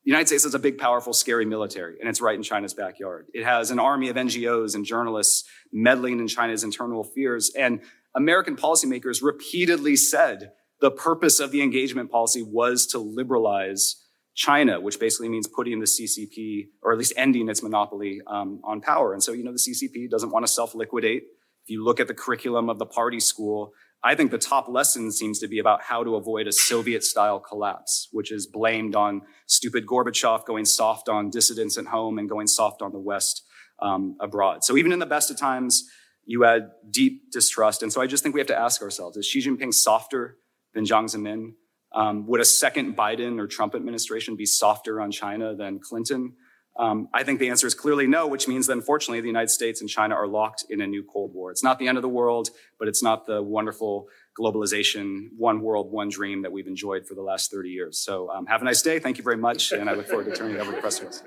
[0.04, 3.26] the United States has a big, powerful, scary military, and it's right in China's backyard.
[3.34, 7.50] It has an army of NGOs and journalists meddling in China's internal affairs.
[7.58, 7.80] And
[8.14, 13.96] American policymakers repeatedly said the purpose of the engagement policy was to liberalize
[14.34, 18.80] China, which basically means putting the CCP, or at least ending its monopoly um, on
[18.80, 19.12] power.
[19.12, 21.24] And so, you know, the CCP doesn't want to self liquidate.
[21.64, 23.72] If you look at the curriculum of the party school,
[24.06, 27.40] I think the top lesson seems to be about how to avoid a Soviet style
[27.40, 32.46] collapse, which is blamed on stupid Gorbachev going soft on dissidents at home and going
[32.46, 33.42] soft on the West
[33.82, 34.62] um, abroad.
[34.62, 35.90] So even in the best of times,
[36.24, 37.82] you had deep distrust.
[37.82, 40.36] And so I just think we have to ask ourselves, is Xi Jinping softer
[40.72, 41.54] than Jiang Zemin?
[41.92, 46.34] Um, would a second Biden or Trump administration be softer on China than Clinton?
[46.78, 49.80] Um, I think the answer is clearly no, which means that unfortunately the United States
[49.80, 51.50] and China are locked in a new Cold War.
[51.50, 54.08] It's not the end of the world, but it's not the wonderful
[54.38, 57.98] globalization, one world, one dream that we've enjoyed for the last 30 years.
[57.98, 58.98] So um, have a nice day.
[58.98, 59.72] Thank you very much.
[59.72, 61.22] And I look forward to turning it over to questions.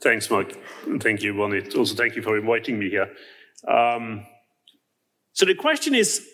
[0.00, 0.56] Thanks, Mike.
[1.00, 1.76] Thank you, Ronit.
[1.76, 3.08] Also, thank you for inviting me here.
[3.66, 4.24] Um,
[5.32, 6.24] so the question is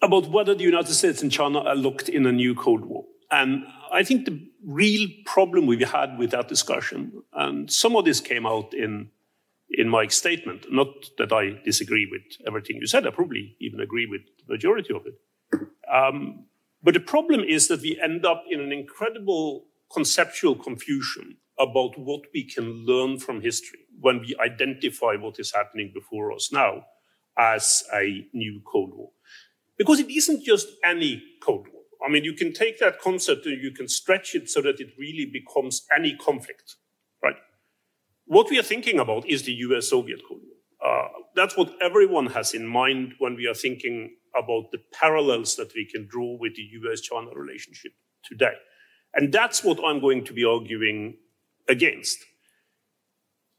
[0.00, 3.04] about whether the United States and China are locked in a new Cold War.
[3.30, 8.20] And I think the real problem we had with that discussion, and some of this
[8.20, 9.10] came out in
[9.70, 10.66] in Mike's statement.
[10.70, 13.06] Not that I disagree with everything you said.
[13.06, 15.14] I probably even agree with the majority of it.
[15.92, 16.46] Um,
[16.82, 22.22] but the problem is that we end up in an incredible conceptual confusion about what
[22.32, 26.84] we can learn from history when we identify what is happening before us now
[27.38, 29.10] as a new Cold War.
[29.76, 31.79] Because it isn't just any Cold War.
[32.04, 34.92] I mean, you can take that concept and you can stretch it so that it
[34.98, 36.76] really becomes any conflict,
[37.22, 37.36] right?
[38.26, 40.56] What we are thinking about is the US Soviet Cold War.
[40.82, 45.72] Uh, that's what everyone has in mind when we are thinking about the parallels that
[45.74, 47.92] we can draw with the US China relationship
[48.24, 48.54] today.
[49.14, 51.16] And that's what I'm going to be arguing
[51.68, 52.18] against.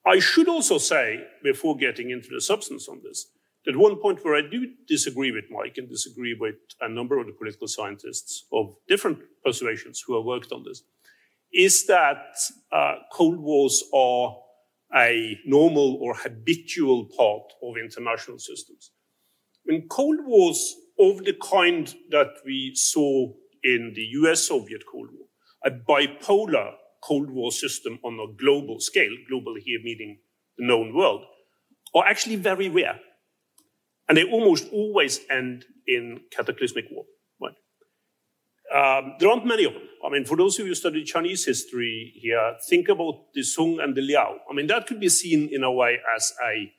[0.06, 3.28] I should also say, before getting into the substance on this,
[3.67, 7.28] at one point where I do disagree with Mike and disagree with a number of
[7.28, 10.84] the political scientists of different persuasions who have worked on this,
[11.54, 12.36] is that
[12.71, 14.36] uh, Cold Wars are
[14.95, 18.91] a normal or habitual part of international systems.
[19.63, 23.32] When Cold Wars of the kind that we saw
[23.63, 25.28] in the US Soviet Cold War,
[25.63, 30.19] a bipolar Cold War system on a global scale, global here meaning
[30.58, 31.26] the known world,
[31.93, 33.00] are actually very rare.
[34.12, 37.06] And they almost always end in cataclysmic war.
[37.39, 37.56] Right?
[38.76, 39.84] Um, there aren't many of them.
[40.06, 43.80] I mean, for those of you who study Chinese history here, think about the Song
[43.80, 44.39] and the Liao.
[44.50, 46.74] I mean, that could be seen in a way as a,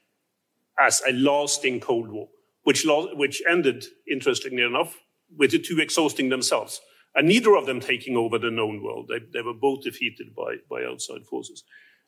[0.79, 2.29] as a lasting Cold War,
[2.65, 4.99] which, which ended, interestingly enough,
[5.35, 6.83] with the two exhausting themselves
[7.15, 9.09] and neither of them taking over the known world.
[9.09, 11.65] They, they were both defeated by, by outside forces.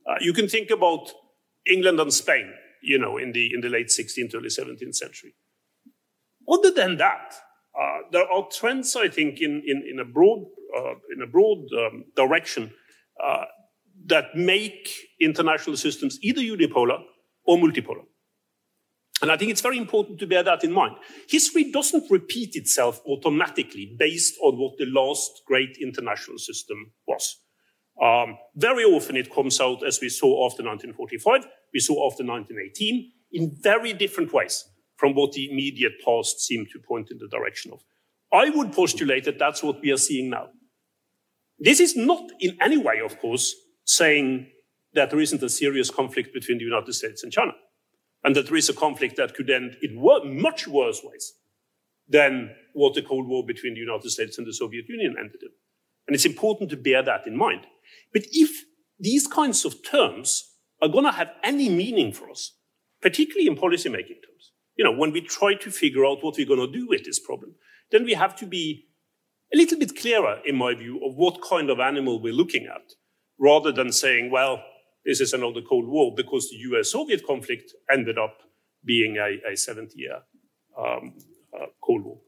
[0.07, 1.13] Uh, you can think about
[1.67, 2.53] England and Spain
[2.85, 5.35] you know, in the, in the late 16th, early 17th century.
[6.49, 7.35] Other than that,
[7.79, 10.45] uh, there are trends, I think, in, in, in a broad,
[10.77, 12.73] uh, in a broad um, direction
[13.23, 13.45] uh,
[14.07, 16.99] that make international systems either unipolar
[17.47, 18.05] or multipolar.
[19.23, 20.97] And I think it's very important to bear that in mind.
[21.29, 27.41] History doesn't repeat itself automatically based on what the last great international system was.
[28.03, 33.11] Um, very often it comes out, as we saw after 1945, we saw after 1918,
[33.33, 34.65] in very different ways
[34.97, 37.81] from what the immediate past seemed to point in the direction of.
[38.33, 40.51] I would postulate that that's what we are seeing now.
[41.59, 44.51] This is not in any way, of course, saying
[44.95, 47.53] that there isn't a serious conflict between the United States and China,
[48.23, 50.01] and that there is a conflict that could end in
[50.41, 51.35] much worse ways
[52.09, 55.51] than what the Cold War between the United States and the Soviet Union ended in.
[56.07, 57.67] And it's important to bear that in mind.
[58.13, 58.65] But if
[58.99, 60.54] these kinds of terms
[60.85, 62.53] are going to have any meaning for us,
[63.01, 66.61] particularly in policymaking terms, you know, when we try to figure out what we're going
[66.61, 67.55] to do with this problem,
[67.91, 68.87] then we have to be
[69.53, 72.93] a little bit clearer, in my view, of what kind of animal we're looking at,
[73.39, 74.63] rather than saying, well,
[75.07, 78.43] this is another Cold War because the US Soviet conflict ended up
[78.85, 80.21] being a, a 70 year
[80.79, 81.15] um,
[81.59, 82.19] uh, Cold War.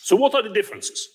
[0.00, 1.08] So, what are the differences?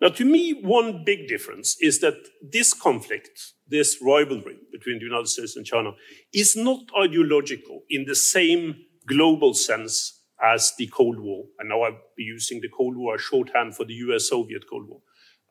[0.00, 5.28] Now, to me, one big difference is that this conflict, this rivalry between the United
[5.28, 5.90] States and China,
[6.32, 11.98] is not ideological in the same global sense as the Cold War, and now I'll
[12.16, 15.00] be using the Cold War shorthand for the US Soviet Cold War,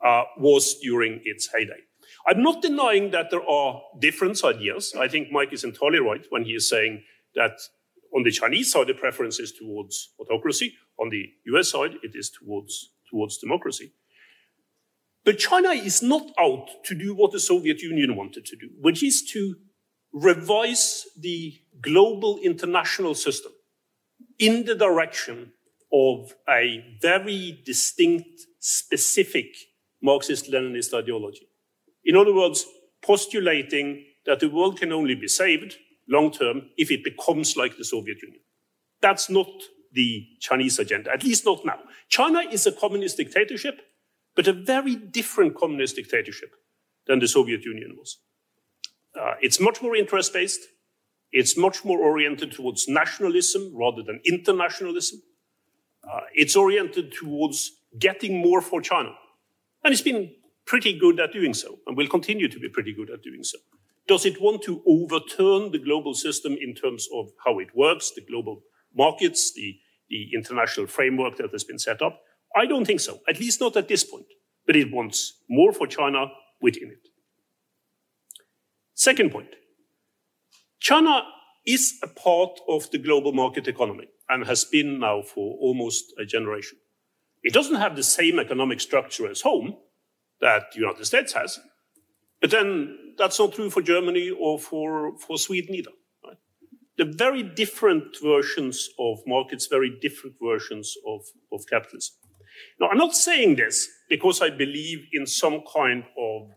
[0.04, 1.84] uh, was during its heyday.
[2.28, 4.96] I'm not denying that there are different ideas.
[5.00, 7.04] I think Mike is entirely right when he is saying
[7.36, 7.60] that
[8.16, 10.74] on the Chinese side, the preference is towards autocracy.
[11.00, 13.94] On the US side, it is towards, towards democracy.
[15.26, 19.04] But China is not out to do what the Soviet Union wanted to do, which
[19.04, 19.56] is to
[20.12, 23.52] revise the global international system
[24.40, 25.54] in the direction
[25.94, 29.56] of a very distinct, specific
[30.02, 31.48] Marxist Leninist ideology.
[32.06, 32.66] In other words,
[33.02, 35.78] postulating that the world can only be saved
[36.08, 38.42] long term if it becomes like the Soviet Union.
[39.02, 39.50] That's not
[39.92, 41.80] the Chinese agenda, at least not now.
[42.10, 43.82] China is a communist dictatorship,
[44.40, 46.52] but a very different communist dictatorship
[47.08, 48.20] than the Soviet Union was.
[49.14, 50.62] Uh, it's much more interest based.
[51.34, 55.22] It's much more oriented towards nationalism rather than internationalism.
[56.10, 59.12] Uh, it's oriented towards getting more for China.
[59.84, 60.32] And it's been
[60.66, 63.58] pretty good at doing so and will continue to be pretty good at doing so.
[64.08, 68.22] Does it want to overturn the global system in terms of how it works, the
[68.22, 68.62] global
[68.96, 69.78] markets, the,
[70.10, 72.22] the international framework that has been set up?
[72.56, 74.26] I don't think so, at least not at this point.
[74.66, 76.28] But it wants more for China
[76.62, 77.08] within it.
[78.94, 79.50] Second point
[80.80, 81.24] China
[81.66, 86.26] is a part of the global market economy and has been now for almost a
[86.26, 86.78] generation.
[87.44, 89.78] It doesn't have the same economic structure as home
[90.42, 91.60] that the United States has,
[92.42, 95.92] but then that's not true for Germany or for, for Sweden either.
[96.26, 96.38] Right?
[96.98, 102.16] They're very different versions of markets, very different versions of, of capitalism.
[102.80, 106.50] Now, I'm not saying this because I believe in some kind of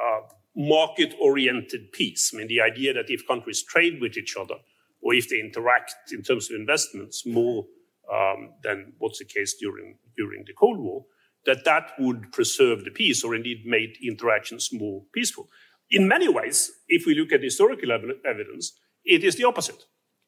[0.00, 0.20] uh,
[0.56, 2.32] market oriented peace.
[2.32, 4.56] I mean, the idea that if countries trade with each other
[5.02, 7.66] or if they interact in terms of investments more
[8.12, 11.04] um, than what's the case during, during the Cold War,
[11.44, 15.48] that that would preserve the peace or indeed make interactions more peaceful.
[15.90, 18.72] In many ways, if we look at historical ev evidence,
[19.04, 19.84] it is the opposite.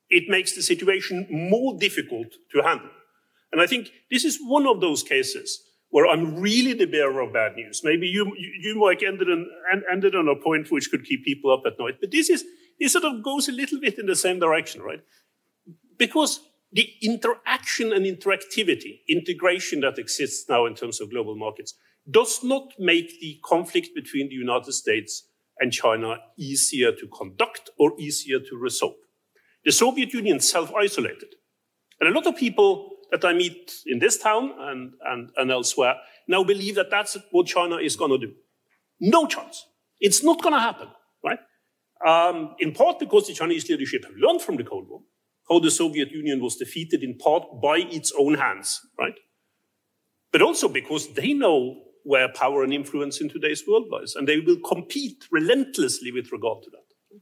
[0.08, 2.90] It makes the situation more difficult to handle.
[3.52, 7.32] And I think this is one of those cases where I'm really the bearer of
[7.32, 7.80] bad news.
[7.82, 9.46] Maybe you, you, Mike, ended on,
[9.90, 11.94] ended on a point which could keep people up at night.
[12.00, 12.44] But this is,
[12.78, 15.00] this sort of goes a little bit in the same direction, right?
[15.96, 16.40] Because
[16.72, 21.74] the interaction and interactivity, integration that exists now in terms of global markets,
[22.10, 25.24] does not make the conflict between the United States
[25.58, 28.94] and China easier to conduct or easier to resolve.
[29.64, 31.34] The Soviet Union self-isolated.
[32.00, 35.96] And a lot of people that I meet in this town and, and, and elsewhere
[36.26, 38.34] now believe that that's what China is going to do.
[39.00, 39.66] No chance.
[40.00, 40.88] It's not going to happen,
[41.24, 41.38] right?
[42.06, 45.00] Um, in part because the Chinese leadership have learned from the Cold War
[45.48, 49.14] how the Soviet Union was defeated in part by its own hands, right?
[50.30, 54.40] But also because they know where power and influence in today's world lies, and they
[54.40, 57.20] will compete relentlessly with regard to that.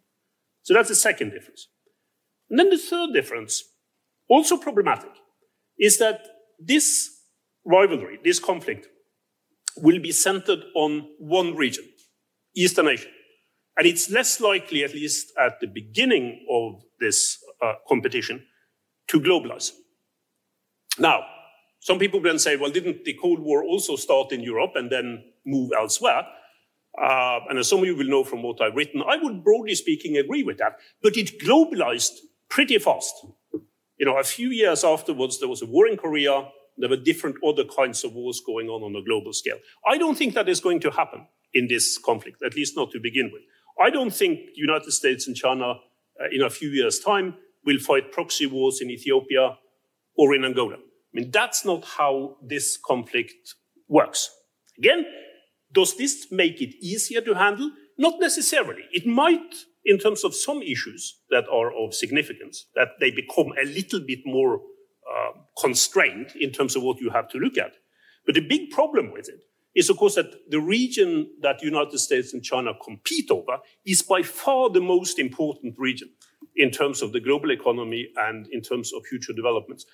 [0.62, 1.68] So that's the second difference.
[2.50, 3.62] And then the third difference,
[4.28, 5.10] also problematic,
[5.78, 6.26] is that
[6.58, 7.10] this
[7.64, 8.86] rivalry, this conflict,
[9.76, 11.84] will be centered on one region,
[12.56, 13.08] Eastern Asia.
[13.76, 18.46] And it's less likely, at least at the beginning of this uh, competition,
[19.08, 19.72] to globalize.
[20.98, 21.24] Now,
[21.80, 25.22] some people then say, well, didn't the Cold War also start in Europe and then
[25.44, 26.22] move elsewhere?
[27.00, 29.74] Uh, and as some of you will know from what I've written, I would broadly
[29.74, 30.78] speaking agree with that.
[31.02, 32.14] But it globalized
[32.48, 33.14] pretty fast.
[33.98, 36.48] You know, a few years afterwards, there was a war in Korea.
[36.76, 39.58] There were different other kinds of wars going on on a global scale.
[39.86, 43.00] I don't think that is going to happen in this conflict, at least not to
[43.00, 43.42] begin with.
[43.80, 45.70] I don't think the United States and China
[46.20, 49.56] uh, in a few years' time will fight proxy wars in Ethiopia
[50.16, 50.76] or in Angola.
[50.76, 53.54] I mean, that's not how this conflict
[53.88, 54.30] works.
[54.78, 55.06] Again,
[55.72, 57.70] does this make it easier to handle?
[57.98, 58.82] Not necessarily.
[58.92, 59.54] It might,
[59.86, 64.18] in terms of some issues that are of significance, that they become a little bit
[64.26, 67.74] more uh, constrained in terms of what you have to look at.
[68.26, 69.44] But the big problem with it
[69.76, 74.02] is, of course, that the region that the United States and China compete over is
[74.02, 76.10] by far the most important region
[76.56, 79.86] in terms of the global economy and in terms of future developments.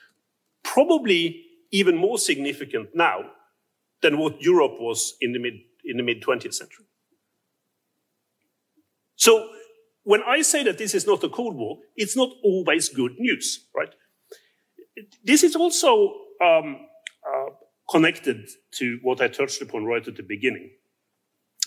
[0.65, 3.19] Probably even more significant now
[4.01, 6.87] than what Europe was in the mid in the mid 20th century.
[9.17, 9.51] So
[10.05, 13.67] when I say that this is not a Cold War, it's not always good news,
[13.77, 13.95] right?
[15.25, 16.87] This is also um,
[17.27, 17.51] uh,
[17.91, 20.71] connected to what I touched upon right at the beginning.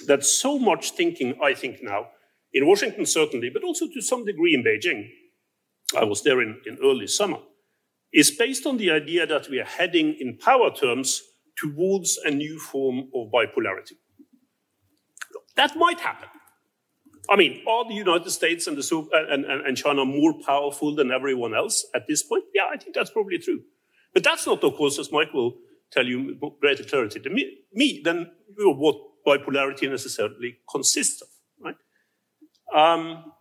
[0.07, 2.07] That so much thinking, I think now,
[2.53, 5.09] in Washington certainly, but also to some degree in Beijing,
[5.97, 7.39] I was there in, in early summer,
[8.13, 11.21] is based on the idea that we are heading in power terms
[11.57, 13.93] towards a new form of bipolarity.
[15.55, 16.29] That might happen.
[17.29, 21.11] I mean, are the United States and, the, and, and, and China more powerful than
[21.11, 22.43] everyone else at this point?
[22.53, 23.61] Yeah, I think that's probably true.
[24.13, 25.55] But that's not, of course, as Mike will
[25.91, 31.27] tell you greater clarity to me, me than you know, what bipolarity necessarily consists of,
[31.61, 31.75] right?
[32.75, 33.31] Um,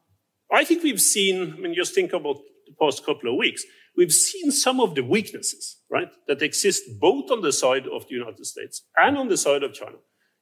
[0.52, 3.64] I think we've seen, I mean, just think about the past couple of weeks,
[3.96, 8.14] we've seen some of the weaknesses, right, that exist both on the side of the
[8.14, 9.96] United States and on the side of China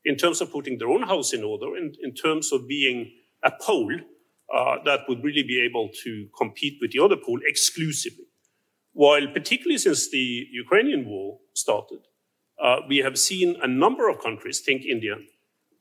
[0.04, 3.10] in terms of putting their own house in order and in terms of being
[3.44, 3.94] a pole
[4.54, 8.26] uh, that would really be able to compete with the other pole exclusively.
[8.92, 12.00] While particularly since the Ukrainian war started,
[12.62, 15.16] uh, we have seen a number of countries, think India,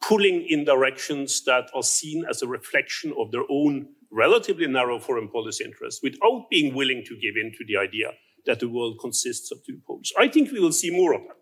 [0.01, 5.29] pulling in directions that are seen as a reflection of their own relatively narrow foreign
[5.29, 8.11] policy interests without being willing to give in to the idea
[8.45, 10.11] that the world consists of two poles.
[10.17, 11.37] I think we will see more of that.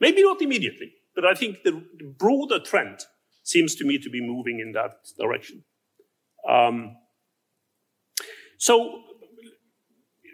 [0.00, 1.82] Maybe not immediately, but I think the,
[2.18, 3.00] broader trend
[3.50, 5.64] seems to me to be moving in that direction.
[6.48, 6.96] Um,
[8.58, 9.00] so,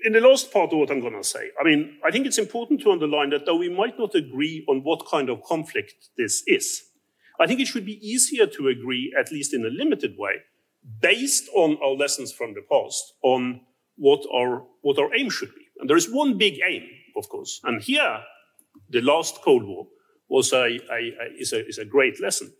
[0.04, 2.38] in the last part of what I'm going to say, I mean, I think it's
[2.38, 6.42] important to underline that though we might not agree on what kind of conflict this
[6.46, 6.82] is,
[7.40, 10.34] I think it should be easier to agree, at least in a limited way,
[11.00, 13.60] based on our lessons from the past, on
[13.96, 15.66] what our, what our aim should be.
[15.80, 16.82] And there is one big aim,
[17.16, 17.60] of course.
[17.64, 18.20] And here,
[18.90, 19.86] the last Cold War
[20.28, 22.52] was a, a, a, is, a, is a great lesson.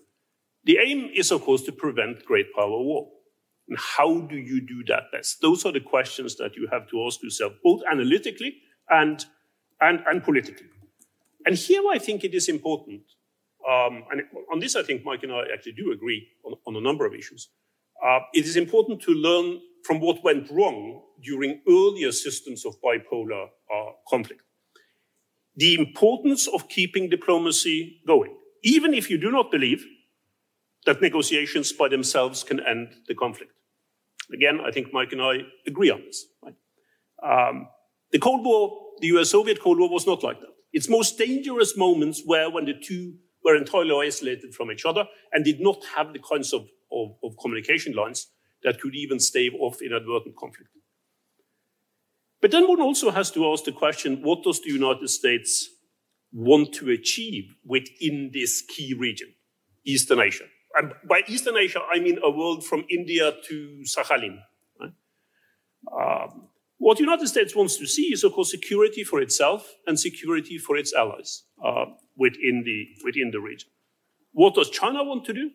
[0.67, 3.09] The aim is, of course, to prevent great power war.
[3.69, 5.41] And how do you do that best?
[5.41, 8.59] Those are the questions that you have to ask yourself, both analytically
[8.91, 9.25] and,
[9.81, 10.67] and, and politically.
[11.45, 13.03] And here I think it is important,
[13.69, 16.81] um, and on this I think Mike and I actually do agree on, on a
[16.81, 17.49] number of issues.
[18.05, 23.47] Uh, it is important to learn from what went wrong during earlier systems of bipolar
[23.73, 24.43] uh, conflict
[25.57, 29.85] the importance of keeping diplomacy going, even if you do not believe
[30.87, 33.53] that negotiations by themselves can end the conflict.
[34.33, 36.27] Again, I think Mike and I agree on this.
[36.43, 36.55] Right?
[37.23, 37.69] Um,
[38.13, 40.55] the Cold War, the US Soviet Cold War was not like that.
[40.73, 45.45] Its most dangerous moments were when the two were entirely isolated from each other and
[45.45, 48.29] did not have the kinds of, of, of communication lines
[48.63, 50.71] that could even stave off inadvertent conflict.
[52.41, 55.69] But then one also has to ask the question, what does the United States
[56.33, 59.35] want to achieve within this key region,
[59.85, 60.45] Eastern Asia?
[60.77, 64.39] And by Eastern Asia, I mean a world from India to Sakhalin.
[64.81, 69.99] Um, what the United States wants to see is, of course, security for itself and
[69.99, 71.87] security for its allies uh,
[72.17, 73.71] within, the, within the region.
[74.33, 75.51] What does China want to do?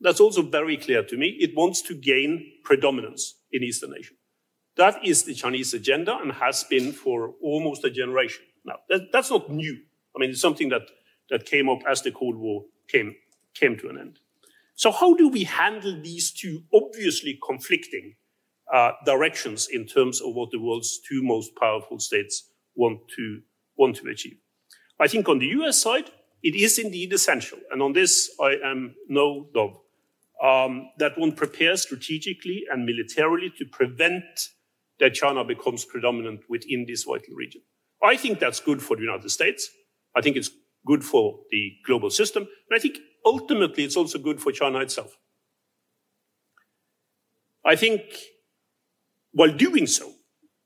[0.00, 1.36] That's also very clear to me.
[1.38, 4.14] It wants to gain predominance in Eastern Asia.
[4.76, 8.44] That is the Chinese agenda and has been for almost a generation.
[8.64, 9.76] Now, that, that's not new.
[10.16, 10.82] I mean, it's something that,
[11.30, 13.14] that came up as the Cold War came,
[13.54, 14.18] came to an end.
[14.76, 18.16] So how do we handle these two obviously conflicting
[18.72, 23.40] uh, directions in terms of what the world's two most powerful states want to,
[23.76, 24.38] want to achieve?
[25.00, 26.10] I think on the US side,
[26.42, 27.58] it is indeed essential.
[27.70, 29.78] And on this, I am no dove.
[30.42, 34.24] Um, that one prepares strategically and militarily to prevent
[35.00, 37.62] that China becomes predominant within this vital region.
[38.02, 39.70] I think that's good for the United States.
[40.14, 40.50] I think it's
[40.86, 42.42] good for the global system.
[42.42, 45.16] And I think ultimately it's also good for China itself.
[47.64, 48.02] I think
[49.32, 50.12] while doing so,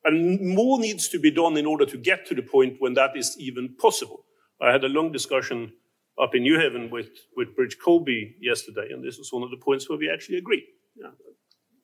[0.04, 3.16] and more needs to be done in order to get to the point when that
[3.16, 4.24] is even possible.
[4.60, 5.72] I had a long discussion
[6.20, 9.56] up in New Haven with, with Bridge Colby yesterday, and this was one of the
[9.56, 10.64] points where we actually agreed.
[10.96, 11.10] Yeah.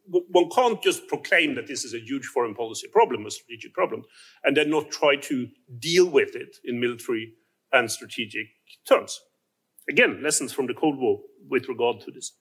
[0.07, 4.03] One can't just proclaim that this is a huge foreign policy problem, a strategic problem,
[4.43, 5.49] and then not try to
[5.79, 7.33] deal with it in military
[7.72, 8.47] and strategic
[8.87, 9.20] terms.
[9.89, 12.32] Again, lessons from the Cold War with regard to this.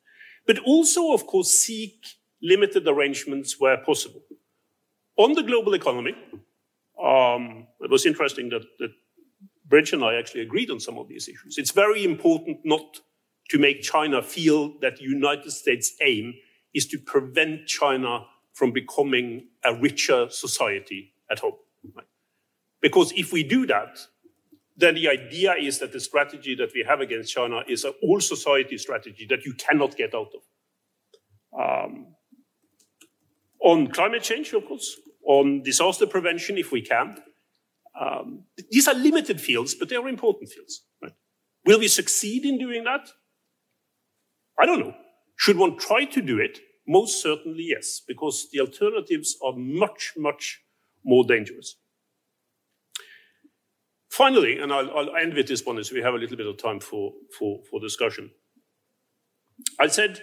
[0.46, 2.06] But also, of course, seek
[2.42, 4.22] limited arrangements where possible.
[5.18, 6.16] On the global economy,
[7.02, 8.92] um, it was interesting that, that
[9.66, 11.58] Bridge and I actually agreed on some of these issues.
[11.58, 13.00] It's very important not
[13.50, 16.34] to make China feel that the United States' aim
[16.74, 21.56] is to prevent China from becoming a richer society at home.
[21.96, 22.06] Right?
[22.82, 24.00] Because if we do that,
[24.76, 28.20] then the idea is that the strategy that we have against China is an all
[28.20, 31.60] society strategy that you cannot get out of.
[31.60, 32.08] Um,
[33.62, 37.18] on climate change, of course, on disaster prevention, if we can.
[38.00, 40.84] Um, these are limited fields, but they are important fields.
[41.02, 41.14] Right?
[41.66, 43.08] Will we succeed in doing that?
[44.60, 44.96] I don't know.
[45.38, 46.60] Should one try to do it?
[46.88, 50.62] Most certainly, yes, because the alternatives are much, much
[51.06, 51.76] more dangerous.
[54.14, 56.56] Finally, and I'll, I'll, end with this one as we have a little bit of
[56.62, 58.30] time for, for, for discussion.
[59.80, 60.22] I said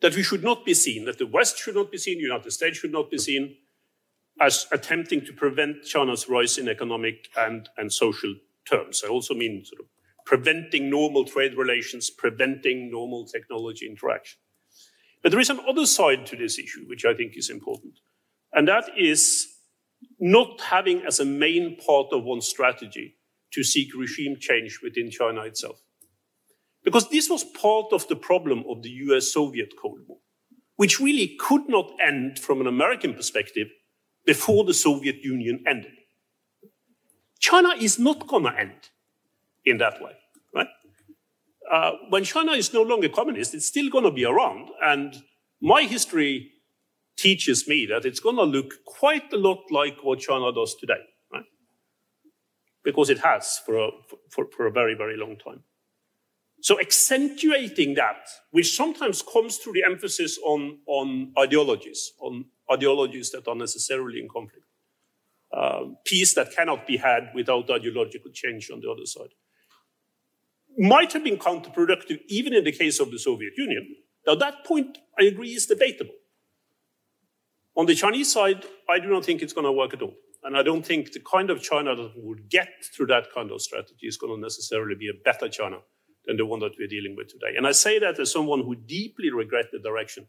[0.00, 2.50] that we should not be seen, that the West should not be seen, the United
[2.50, 3.56] States should not be seen
[4.40, 8.34] as attempting to prevent China's rise in economic and, and social
[8.66, 9.02] terms.
[9.04, 9.86] I also mean sort of
[10.24, 14.38] preventing normal trade relations, preventing normal technology interaction.
[15.22, 18.00] But there is an other side to this issue, which I think is important.
[18.54, 19.46] And that is
[20.18, 23.15] not having as a main part of one's strategy
[23.56, 25.80] to seek regime change within China itself.
[26.84, 30.18] Because this was part of the problem of the US Soviet Cold War,
[30.76, 33.68] which really could not end from an American perspective
[34.26, 35.92] before the Soviet Union ended.
[37.40, 38.90] China is not going to end
[39.64, 40.12] in that way,
[40.54, 40.68] right?
[41.72, 44.68] Uh, when China is no longer communist, it's still going to be around.
[44.82, 45.22] And
[45.60, 46.52] my history
[47.16, 51.02] teaches me that it's going to look quite a lot like what China does today?
[52.86, 53.88] Because it has for a,
[54.30, 55.64] for, for a very, very long time.
[56.60, 63.48] So accentuating that, which sometimes comes through the emphasis on, on ideologies, on ideologies that
[63.48, 64.66] are necessarily in conflict.
[65.52, 69.34] Uh, peace that cannot be had without ideological change on the other side.
[70.78, 73.96] Might have been counterproductive even in the case of the Soviet Union.
[74.28, 76.14] Now, that point, I agree, is debatable.
[77.76, 80.14] On the Chinese side, I do not think it's going to work at all.
[80.46, 83.60] And I don't think the kind of China that would get through that kind of
[83.60, 85.78] strategy is going to necessarily be a better China
[86.24, 87.56] than the one that we're dealing with today.
[87.56, 90.28] And I say that as someone who deeply regret the direction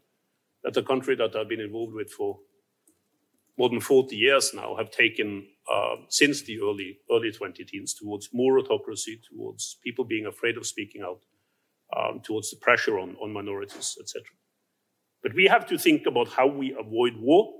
[0.64, 2.40] that a country that I've been involved with for
[3.56, 8.30] more than 40 years now have taken uh, since the early early 20 teens towards
[8.32, 11.20] more autocracy, towards people being afraid of speaking out,
[11.96, 14.24] um, towards the pressure on, on minorities, etc.
[15.22, 17.52] But we have to think about how we avoid war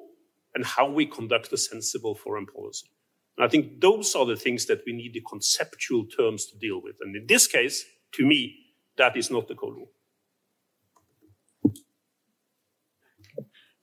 [0.59, 2.91] and how we conduct a sensible foreign policy.
[3.37, 6.83] And I think those are the things that we need the conceptual terms to deal
[6.83, 6.97] with.
[7.01, 7.85] And in this case,
[8.15, 8.57] to me,
[8.97, 9.87] that is not the Cold War.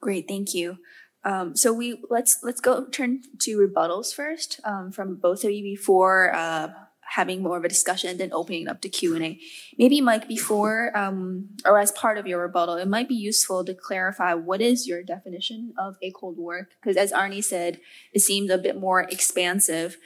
[0.02, 0.80] Great, thank you.
[1.24, 5.64] Um, so we let's let's go turn to rebuttals first um, from both of you
[5.64, 6.68] before uh,
[7.08, 9.40] having more of a discussion then opening up to Q and A.
[9.78, 13.74] Maybe Mike, before um, or as part of your rebuttal, it might be useful to
[13.74, 17.80] clarify what is your definition of a Cold War because as Arne said,
[18.14, 19.98] it seems a bit more expansive.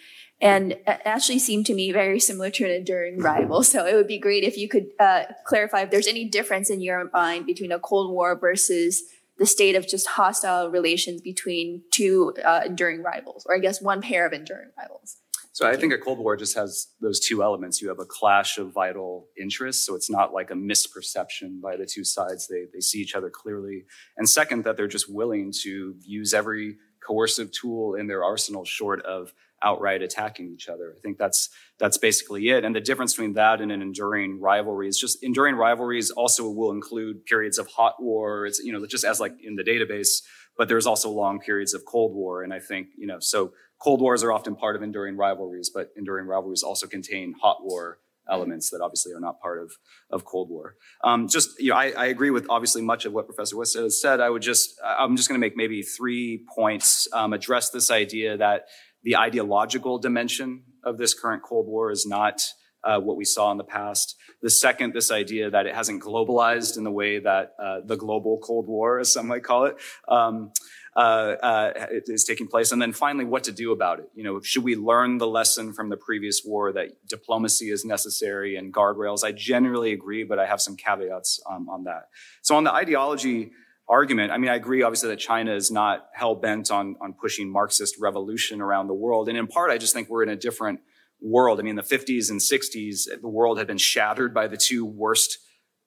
[0.41, 3.61] And actually seemed to me very similar to an enduring rival.
[3.61, 6.79] So it would be great if you could uh, clarify if there's any difference in
[6.79, 9.03] your mind between a Cold War versus
[9.39, 14.01] the state of just hostile relations between two uh, enduring rivals, or I guess one
[14.01, 15.17] pair of enduring rivals.
[15.59, 17.81] So I think a Cold War just has those two elements.
[17.81, 21.85] You have a clash of vital interests, so it's not like a misperception by the
[21.85, 22.47] two sides.
[22.47, 23.83] They they see each other clearly.
[24.15, 29.05] And second, that they're just willing to use every coercive tool in their arsenal short
[29.05, 30.95] of outright attacking each other.
[30.97, 32.63] I think that's that's basically it.
[32.63, 36.71] And the difference between that and an enduring rivalry is just enduring rivalries also will
[36.71, 38.45] include periods of hot war.
[38.45, 40.21] It's you know just as like in the database,
[40.57, 42.43] but there's also long periods of Cold War.
[42.43, 43.51] And I think you know so
[43.81, 47.99] Cold Wars are often part of enduring rivalries, but enduring rivalries also contain hot war
[48.29, 49.71] elements that obviously are not part of,
[50.11, 50.75] of Cold War.
[51.03, 53.99] Um, just, you know, I, I, agree with obviously much of what Professor Westad has
[53.99, 54.19] said.
[54.19, 58.37] I would just, I'm just going to make maybe three points, um, address this idea
[58.37, 58.65] that
[59.03, 62.41] the ideological dimension of this current Cold War is not
[62.83, 64.15] uh, what we saw in the past.
[64.41, 68.39] The second, this idea that it hasn't globalized in the way that uh, the global
[68.39, 69.75] Cold War, as some might call it.
[70.07, 70.51] Um,
[70.99, 74.09] is taking place, and then finally, what to do about it.
[74.15, 78.55] You know, should we learn the lesson from the previous war that diplomacy is necessary
[78.55, 79.23] and guardrails?
[79.23, 82.09] I generally agree, but I have some caveats um, on that.
[82.41, 83.51] So on the ideology
[83.87, 87.51] argument, I mean, I agree obviously that China is not hell bent on on pushing
[87.51, 90.79] Marxist revolution around the world, and in part, I just think we're in a different
[91.21, 91.59] world.
[91.59, 95.37] I mean, the 50s and 60s, the world had been shattered by the two worst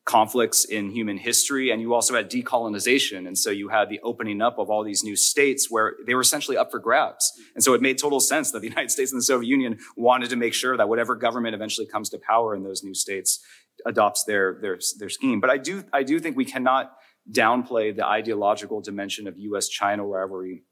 [0.04, 1.70] conflicts in human history.
[1.70, 3.26] And you also had decolonization.
[3.26, 6.22] And so you had the opening up of all these new states where they were
[6.22, 7.30] essentially up for grabs.
[7.54, 10.30] And so it made total sense that the United States and the Soviet Union wanted
[10.30, 13.40] to make sure that whatever government eventually comes to power in those new states
[13.86, 15.40] adopts their, their, their scheme.
[15.40, 16.92] But I do, I do think we cannot
[17.30, 20.64] downplay the ideological dimension of US China rivalry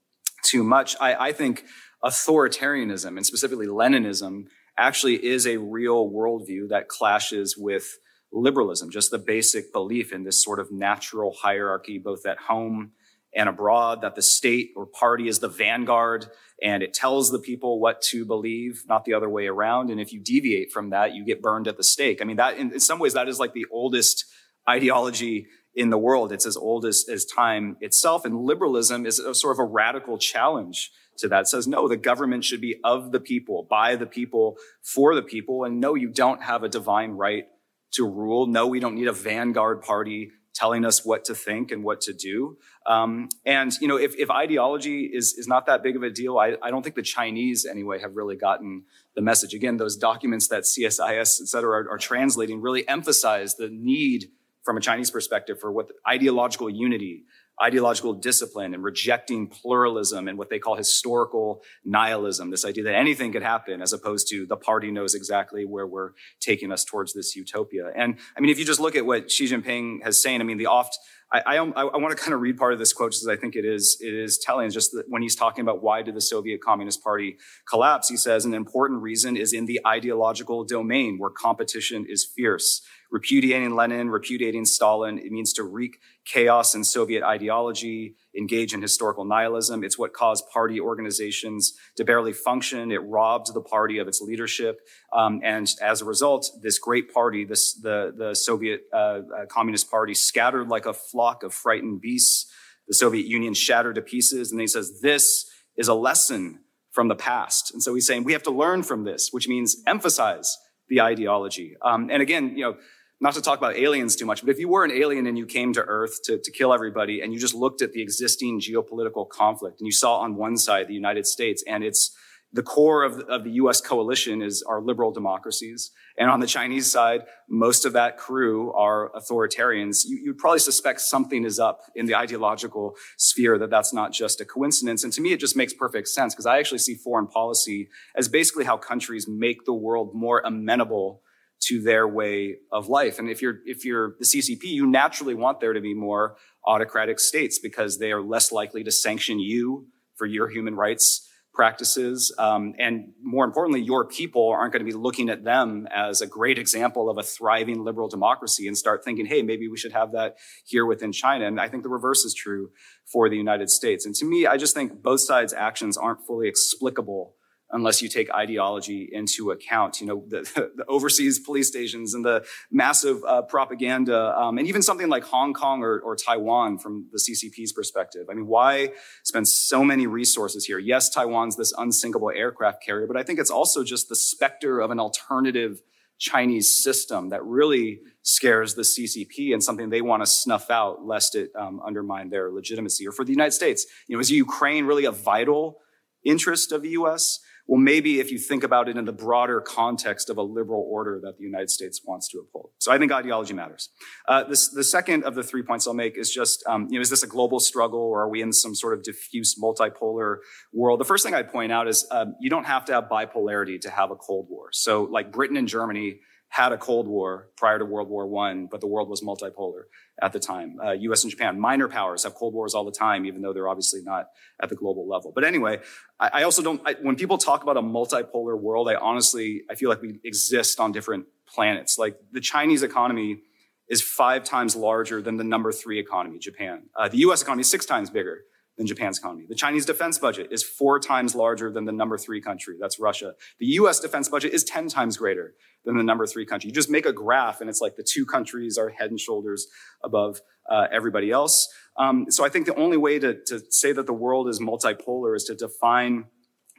[0.45, 0.97] too much.
[1.01, 1.65] I, I think
[2.05, 7.99] authoritarianism and specifically Leninism actually is a real worldview that clashes with
[8.33, 12.93] liberalism, just the basic belief in this sort of natural hierarchy, both at home
[13.35, 16.27] and abroad, that the state or party is the vanguard
[16.63, 19.91] and it tells the people what to believe, not the other way around.
[19.91, 22.21] And if you deviate from that, you get burned at the stake.
[22.21, 24.25] I mean, that in, in some ways, that is like the oldest
[24.69, 26.33] ideology in the world.
[26.33, 28.25] It's as old as, as time itself.
[28.25, 31.43] And liberalism is a sort of a radical challenge to that.
[31.43, 35.23] It says, no, the government should be of the people, by the people, for the
[35.23, 35.65] people.
[35.65, 37.45] And no, you don't have a divine right
[37.93, 38.47] to rule.
[38.47, 42.13] No, we don't need a vanguard party telling us what to think and what to
[42.13, 42.59] do.
[42.87, 46.39] Um, and you know, if, if ideology is is not that big of a deal,
[46.39, 48.85] I, I don't think the Chinese anyway have really gotten
[49.15, 49.55] the message.
[49.55, 54.31] Again, those documents that CSIS, et cetera, are, are translating really emphasize the need
[54.63, 57.25] from a Chinese perspective for what ideological unity,
[57.63, 62.51] ideological discipline and rejecting pluralism and what they call historical nihilism.
[62.51, 66.13] This idea that anything could happen as opposed to the party knows exactly where we're
[66.41, 67.91] taking us towards this utopia.
[67.95, 70.57] And I mean, if you just look at what Xi Jinping has saying, I mean,
[70.57, 70.99] the oft,
[71.33, 73.37] I, I, um, I want to kind of read part of this quote because I
[73.37, 76.21] think it is, it is telling just that when he's talking about why did the
[76.21, 77.37] Soviet Communist Party
[77.69, 82.83] collapse, he says an important reason is in the ideological domain where competition is fierce
[83.11, 85.19] repudiating Lenin, repudiating Stalin.
[85.19, 89.83] It means to wreak chaos in Soviet ideology, engage in historical nihilism.
[89.83, 92.93] It's what caused party organizations to barely function.
[92.93, 94.81] It robbed the party of its leadership.
[95.13, 99.91] Um, and as a result, this great party, this, the, the Soviet uh, uh, Communist
[99.91, 102.53] Party, scattered like a flock of frightened beasts.
[102.87, 104.53] The Soviet Union shattered to pieces.
[104.53, 106.61] And he says, this is a lesson
[106.93, 107.73] from the past.
[107.73, 110.57] And so he's saying we have to learn from this, which means emphasize
[110.89, 111.77] the ideology.
[111.83, 112.77] Um, and again, you know,
[113.21, 115.47] not to talk about aliens too much, but if you were an alien and you
[115.47, 119.29] came to Earth to, to kill everybody and you just looked at the existing geopolitical
[119.29, 122.17] conflict and you saw on one side the United States and it's
[122.53, 125.93] the core of, of the US coalition is our liberal democracies.
[126.19, 130.05] And on the Chinese side, most of that crew are authoritarians.
[130.05, 134.41] You, you'd probably suspect something is up in the ideological sphere that that's not just
[134.41, 135.05] a coincidence.
[135.05, 138.27] And to me, it just makes perfect sense because I actually see foreign policy as
[138.29, 141.23] basically how countries make the world more amenable
[141.61, 143.19] to their way of life.
[143.19, 146.37] And if you're, if you're the CCP, you naturally want there to be more
[146.67, 149.87] autocratic states because they are less likely to sanction you
[150.17, 152.33] for your human rights practices.
[152.39, 156.27] Um, and more importantly, your people aren't going to be looking at them as a
[156.27, 160.13] great example of a thriving liberal democracy and start thinking, hey, maybe we should have
[160.13, 161.47] that here within China.
[161.47, 162.71] And I think the reverse is true
[163.13, 164.07] for the United States.
[164.07, 167.35] And to me, I just think both sides' actions aren't fully explicable
[167.73, 170.01] unless you take ideology into account.
[170.01, 174.83] You know, the, the overseas police stations and the massive uh, propaganda, um, and even
[174.83, 178.27] something like Hong Kong or, or, Taiwan from the CCP's perspective.
[178.31, 178.91] I mean, why
[179.23, 180.79] spend so many resources here?
[180.79, 184.91] Yes, Taiwan's this unsinkable aircraft carrier, but I think it's also just the specter of
[184.91, 185.81] an alternative
[186.21, 191.35] Chinese system that really scares the CCP and something they want to snuff out lest
[191.35, 193.09] it um, undermine their legitimacy.
[193.09, 195.79] Or for the United States, you know, is Ukraine really a vital
[196.23, 197.41] interest of the U.S.?
[197.67, 201.21] Well, maybe if you think about it in the broader context of a liberal order
[201.23, 202.71] that the United States wants to uphold.
[202.79, 203.91] So I think ideology matters.
[204.27, 207.03] Uh, this, the second of the three points I'll make is just, um, you know,
[207.03, 210.39] is this a global struggle or are we in some sort of diffuse multipolar
[210.73, 211.01] world?
[211.01, 213.91] The first thing I'd point out is um, you don't have to have bipolarity to
[213.91, 214.71] have a Cold War.
[214.73, 216.21] So like Britain and Germany
[216.51, 219.85] had a Cold War prior to World War One, but the world was multipolar
[220.21, 220.79] at the time.
[220.85, 221.23] Uh, U.S.
[221.23, 224.27] and Japan, minor powers, have Cold Wars all the time, even though they're obviously not
[224.61, 225.31] at the global level.
[225.33, 225.79] But anyway,
[226.19, 226.83] I, I also don't.
[226.85, 230.81] I, when people talk about a multipolar world, I honestly I feel like we exist
[230.81, 231.99] on different planets.
[231.99, 233.43] Like the Chinese economy
[233.89, 236.83] is five times larger than the number three economy, Japan.
[236.97, 237.43] Uh, the U.S.
[237.43, 238.43] economy is six times bigger
[238.81, 239.45] than Japan's economy.
[239.47, 242.77] The Chinese defense budget is four times larger than the number three country.
[242.81, 243.35] That's Russia.
[243.59, 245.53] The US defense budget is 10 times greater
[245.85, 246.69] than the number three country.
[246.69, 249.67] You just make a graph and it's like the two countries are head and shoulders
[250.03, 251.69] above uh, everybody else.
[251.99, 255.37] Um, so I think the only way to, to say that the world is multipolar
[255.37, 256.25] is to define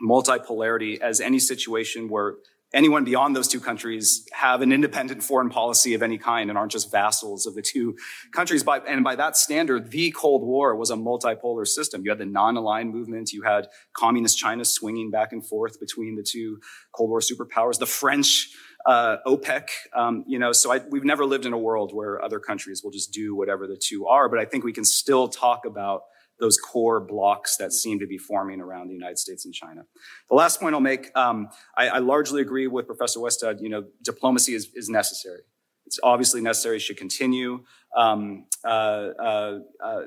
[0.03, 2.37] multipolarity as any situation where
[2.73, 6.71] anyone beyond those two countries have an independent foreign policy of any kind and aren't
[6.71, 7.95] just vassals of the two
[8.31, 8.63] countries.
[8.63, 12.03] By, and by that standard, the Cold War was a multipolar system.
[12.03, 13.33] You had the non-aligned movement.
[13.33, 16.59] You had communist China swinging back and forth between the two
[16.93, 17.77] Cold War superpowers.
[17.77, 18.49] The French,
[18.85, 22.39] uh, OPEC, um, you know, so I, we've never lived in a world where other
[22.39, 24.29] countries will just do whatever the two are.
[24.29, 26.03] But I think we can still talk about
[26.41, 29.85] those core blocks that seem to be forming around the United States and China.
[30.27, 33.61] The last point I'll make, um, I, I, largely agree with Professor Westad.
[33.61, 35.41] You know, diplomacy is, is necessary.
[35.85, 37.63] It's obviously necessary, should continue.
[37.95, 40.01] Um, uh, uh, uh,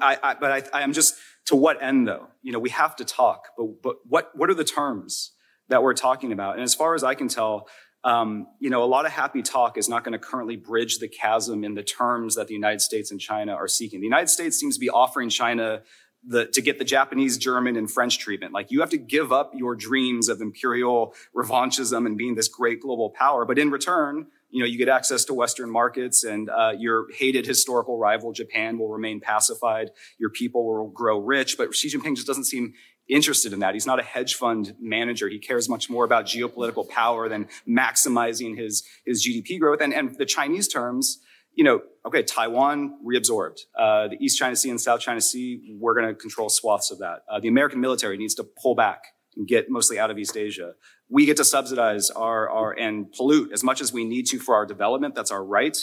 [0.00, 1.14] I, I, but I, am just
[1.46, 2.28] to what end though?
[2.42, 5.32] You know, we have to talk, but but what what are the terms
[5.68, 6.54] that we're talking about?
[6.54, 7.68] And as far as I can tell,
[8.02, 11.08] um, you know, a lot of happy talk is not going to currently bridge the
[11.08, 14.00] chasm in the terms that the United States and China are seeking.
[14.00, 15.82] The United States seems to be offering China
[16.26, 18.52] the, to get the Japanese, German, and French treatment.
[18.52, 22.80] Like you have to give up your dreams of imperial revanchism and being this great
[22.80, 26.72] global power, but in return, you know, you get access to Western markets, and uh,
[26.76, 29.90] your hated historical rival Japan will remain pacified.
[30.18, 32.74] Your people will grow rich, but Xi Jinping just doesn't seem
[33.10, 33.74] interested in that.
[33.74, 35.28] He's not a hedge fund manager.
[35.28, 39.80] He cares much more about geopolitical power than maximizing his, his GDP growth.
[39.80, 41.18] And, and the Chinese terms,
[41.54, 43.60] you know, okay, Taiwan reabsorbed.
[43.78, 46.98] Uh, the East China Sea and South China Sea, we're going to control swaths of
[46.98, 47.24] that.
[47.28, 49.02] Uh, the American military needs to pull back
[49.36, 50.74] and get mostly out of East Asia.
[51.08, 54.54] We get to subsidize our, our and pollute as much as we need to for
[54.54, 55.14] our development.
[55.14, 55.76] That's our right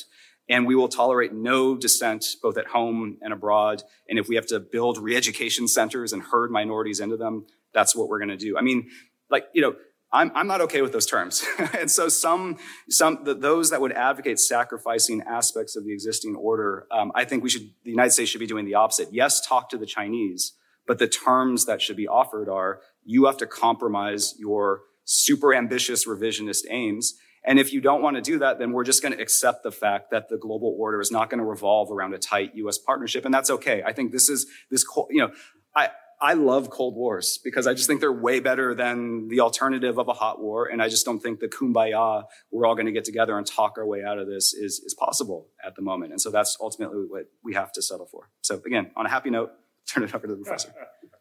[0.50, 3.84] and we will tolerate no dissent both at home and abroad.
[4.08, 8.08] And if we have to build re-education centers and herd minorities into them, that's what
[8.08, 8.58] we're going to do.
[8.58, 8.90] I mean,
[9.30, 9.76] like, you know,
[10.12, 11.46] I'm, I'm not okay with those terms.
[11.78, 12.58] and so some,
[12.90, 17.44] some, the, those that would advocate sacrificing aspects of the existing order, um, I think
[17.44, 19.10] we should, the United States should be doing the opposite.
[19.12, 20.54] Yes, talk to the Chinese,
[20.88, 26.06] but the terms that should be offered are you have to compromise your super ambitious
[26.06, 27.16] revisionist aims
[27.48, 29.72] and if you don't want to do that, then we're just going to accept the
[29.72, 33.24] fact that the global order is not going to revolve around a tight US partnership.
[33.24, 33.82] And that's okay.
[33.86, 35.32] I think this is this, you know,
[35.74, 39.98] I, I love Cold Wars because I just think they're way better than the alternative
[39.98, 40.66] of a hot war.
[40.66, 43.76] And I just don't think the kumbaya, we're all going to get together and talk
[43.78, 46.12] our way out of this is, is possible at the moment.
[46.12, 48.30] And so that's ultimately what we have to settle for.
[48.42, 49.52] So again, on a happy note,
[49.88, 50.74] turn it over to the professor.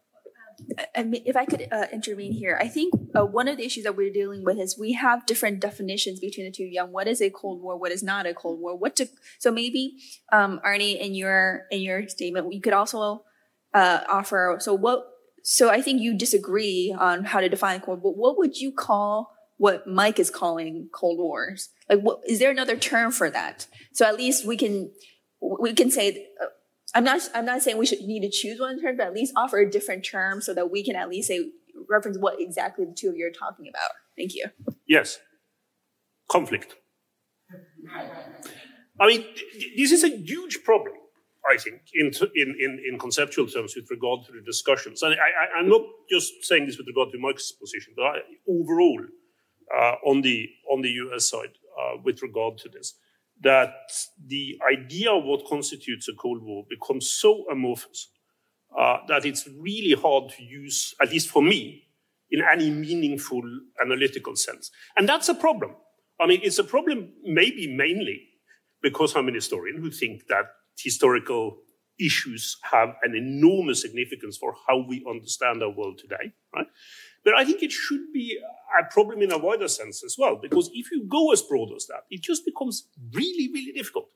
[0.95, 4.11] if I could uh, intervene here, I think uh, one of the issues that we're
[4.11, 6.65] dealing with is we have different definitions between the two.
[6.65, 7.77] Young, what is a Cold War?
[7.77, 8.75] What is not a Cold War?
[8.75, 9.07] What to?
[9.39, 9.97] So maybe
[10.31, 13.23] um, Arne, in your in your statement, you could also
[13.73, 14.57] uh, offer.
[14.59, 15.05] So what?
[15.43, 18.11] So I think you disagree on how to define Cold War.
[18.13, 21.69] But what would you call what Mike is calling Cold Wars?
[21.89, 23.67] Like, what is there another term for that?
[23.93, 24.91] So at least we can
[25.39, 26.47] we can say uh,
[26.93, 29.33] I'm not I'm not saying we should need to choose one term, but at least
[29.35, 31.51] offer a different term so that we can at least say
[31.89, 33.91] reference what exactly the two of you are talking about.
[34.17, 34.45] Thank you.
[34.87, 35.19] Yes.
[36.29, 36.75] Conflict.
[38.99, 39.25] I mean,
[39.77, 40.93] this is a huge problem,
[41.49, 45.03] I think, in, in, in, conceptual terms with regard to the discussions.
[45.03, 48.17] And I, am not just saying this with regard to Mike's position, but I,
[48.49, 48.99] overall
[49.73, 52.95] uh, on, the, on the US side uh, with regard to this
[53.41, 53.73] that
[54.25, 58.09] the idea of what constitutes a Cold War becomes so amorphous
[58.77, 61.83] uh, that it's really hard to use, at least for me,
[62.29, 63.41] in any meaningful
[63.81, 64.71] analytical sense.
[64.97, 65.75] And that's a problem.
[66.19, 68.21] I mean, it's a problem maybe mainly
[68.81, 70.45] because I'm an historian who think that
[70.77, 71.57] historical
[71.99, 76.67] issues have an enormous significance for how we understand our world today, right?
[77.23, 78.39] But I think it should be
[78.79, 81.87] a problem in a wider sense as well, because if you go as broad as
[81.87, 84.09] that, it just becomes really, really difficult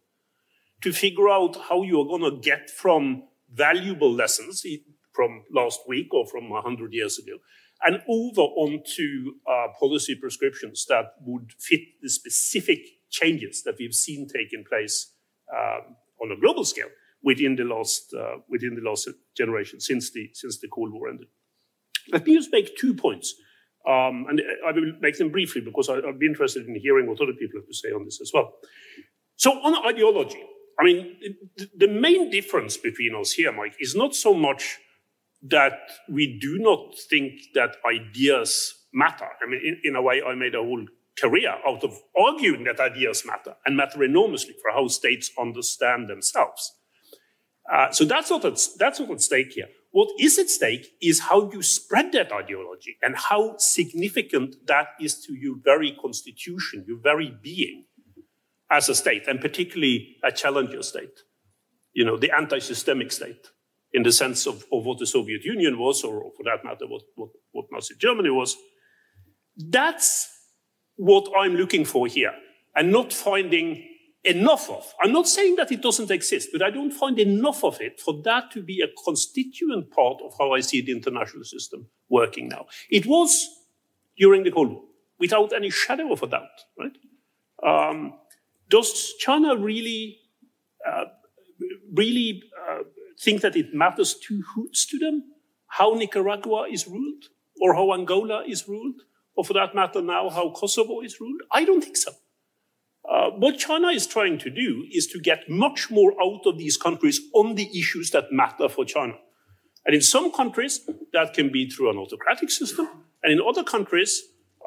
[0.82, 3.24] to figure out how you are going to get from
[3.54, 4.66] valuable lessons
[5.14, 7.34] from last week or from 100 years ago
[7.84, 12.80] and over onto uh, policy prescriptions that would fit the specific
[13.10, 15.14] changes that we've seen taking place
[15.54, 16.90] um, on a global scale
[17.24, 21.28] within the last uh, within the last generation since the since the Cold War ended.
[22.12, 23.36] Let me just make two points.
[23.88, 27.20] Um, and I will make them briefly because I, would be interested in hearing what
[27.20, 28.54] other people have to say on this as well.
[29.38, 30.44] So, on ideology,
[30.80, 31.16] I mean,
[31.76, 34.78] the main difference between us here, Mike, is not so much
[35.44, 39.28] that we do not think that ideas matter.
[39.42, 40.86] I mean, in, in a way, I made a whole
[41.20, 46.74] career out of arguing that ideas matter and matter enormously for how states understand themselves.
[47.72, 49.70] Uh, so that's not at, that's not at stake here.
[49.92, 55.24] What is at stake is how you spread that ideology and how significant that is
[55.26, 57.86] to your very constitution, your very being
[58.70, 61.20] as a state, and particularly a challenger state.
[61.94, 63.48] you know, the anti-systemic state
[63.94, 67.02] in the sense of, of what the Soviet Union was, or for that matter, what,
[67.16, 68.56] what, what Nazi Germany was.
[69.58, 70.30] That's
[70.96, 72.34] what I'm looking for here,
[72.76, 73.84] and not finding
[74.24, 74.94] enough of.
[75.02, 78.22] I'm not saying that it doesn't exist, but I don't find enough of it for
[78.24, 82.68] that to be a constituent part of how I see the international system working now.
[82.90, 83.48] It was
[84.18, 84.84] during the Cold War,
[85.20, 86.98] without any shadow of a doubt, right?
[87.64, 88.14] Um,
[88.70, 90.20] does China really,
[90.88, 91.06] uh,
[91.94, 92.84] really uh,
[93.20, 95.24] think that it matters two hoots to them
[95.68, 97.26] how Nicaragua is ruled,
[97.62, 99.02] or how Angola is ruled,
[99.36, 101.42] or for that matter now how Kosovo is ruled?
[101.52, 102.12] I don't think so.
[103.12, 106.78] Uh, what China is trying to do is to get much more out of these
[106.78, 109.16] countries on the issues that matter for China.
[109.86, 112.88] And in some countries, that can be through an autocratic system.
[113.22, 114.22] And in other countries,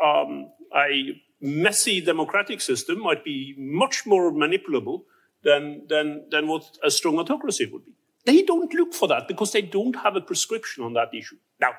[0.04, 5.04] um, a messy democratic system might be much more manipulable
[5.42, 7.92] than, than, than what a strong autocracy would be.
[8.26, 11.36] They don't look for that because they don't have a prescription on that issue.
[11.60, 11.70] Now,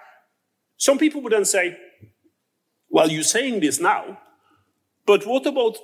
[0.77, 1.77] some people would then say,
[2.89, 4.19] well, you're saying this now,
[5.05, 5.77] but what about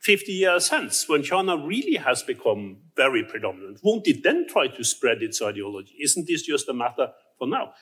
[0.00, 4.82] 50 years hence, when China really has become very predominant, won't it then try to
[4.82, 5.94] spread its ideology?
[6.02, 7.72] Isn't this just a matter for now?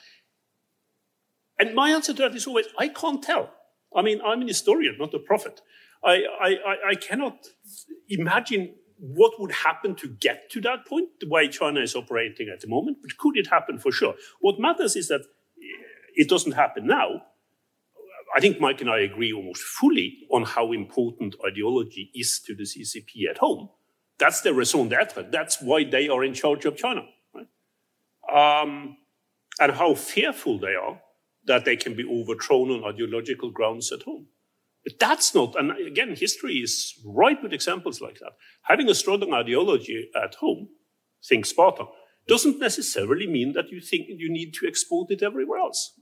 [1.57, 3.51] And my answer to that is always, I can't tell.
[3.95, 5.61] I mean, I'm an historian, not a prophet.
[6.03, 6.57] I, I,
[6.89, 7.47] I cannot
[8.09, 12.59] imagine what would happen to get to that point, the way China is operating at
[12.59, 14.15] the moment, but could it happen for sure?
[14.41, 15.21] What matters is that
[16.15, 17.21] it doesn't happen now,
[18.35, 22.63] I think Mike and I agree almost fully on how important ideology is to the
[22.63, 23.69] CCP at home.
[24.19, 25.29] That's their raison d'etre.
[25.31, 27.03] That's why they are in charge of China.
[27.33, 27.47] Right?
[28.61, 28.97] Um,
[29.59, 31.01] and how fearful they are
[31.45, 34.27] that they can be overthrown on ideological grounds at home.
[34.83, 38.33] But that's not, and again, history is ripe with examples like that.
[38.63, 40.69] Having a strong ideology at home,
[41.27, 41.85] think Sparta,
[42.27, 45.98] doesn't necessarily mean that you think you need to export it everywhere else.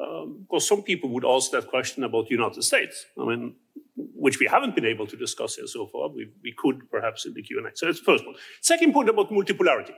[0.00, 3.06] Um, because some people would ask that question about the United States.
[3.20, 3.54] I mean,
[3.96, 6.08] which we haven't been able to discuss here so far.
[6.08, 7.70] We, we could perhaps in the Q&A.
[7.74, 8.36] So that's the first point.
[8.60, 9.94] Second point about multipolarity.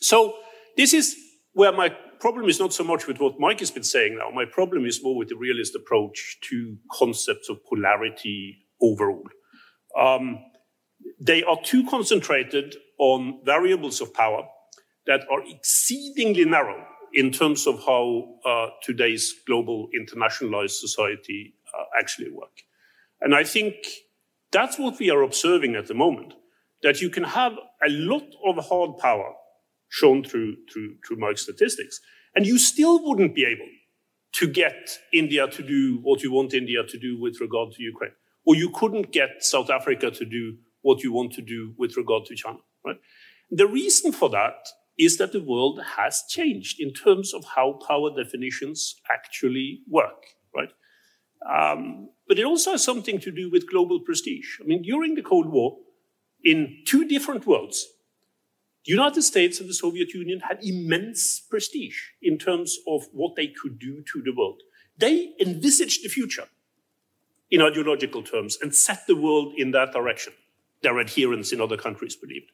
[0.00, 0.34] So
[0.76, 1.16] this is
[1.52, 1.90] where my
[2.20, 4.30] problem is not so much with what Mike has been saying now.
[4.30, 9.24] My problem is more with the realist approach to concepts of polarity overall.
[9.98, 10.38] Um,
[11.20, 14.44] they are too concentrated on variables of power
[15.06, 22.30] that are exceedingly narrow in terms of how uh, today's global internationalized society uh, actually
[22.30, 22.62] work.
[23.20, 23.74] And I think
[24.50, 26.34] that's what we are observing at the moment,
[26.82, 27.52] that you can have
[27.84, 29.32] a lot of hard power
[29.88, 32.00] shown through, through, through Mike's statistics,
[32.34, 33.68] and you still wouldn't be able
[34.32, 38.12] to get India to do what you want India to do with regard to Ukraine.
[38.46, 42.24] Or you couldn't get South Africa to do what you want to do with regard
[42.26, 42.96] to China, right?
[43.50, 44.66] The reason for that
[44.98, 50.24] is that the world has changed in terms of how power definitions actually work,
[50.54, 50.72] right?
[51.48, 54.58] Um, but it also has something to do with global prestige.
[54.60, 55.78] I mean, during the Cold War,
[56.44, 57.86] in two different worlds,
[58.84, 63.46] the United States and the Soviet Union had immense prestige in terms of what they
[63.46, 64.60] could do to the world.
[64.98, 66.46] They envisaged the future
[67.50, 70.32] in ideological terms and set the world in that direction.
[70.82, 72.50] Their adherents in other countries believed.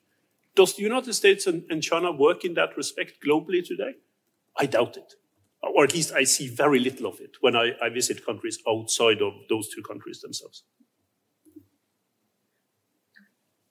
[0.59, 3.93] Does the United States and, and China work in that respect globally today?
[4.59, 5.15] I doubt it.
[5.63, 9.23] Or at least I see very little of it when I, I visit countries outside
[9.23, 10.65] of those two countries themselves.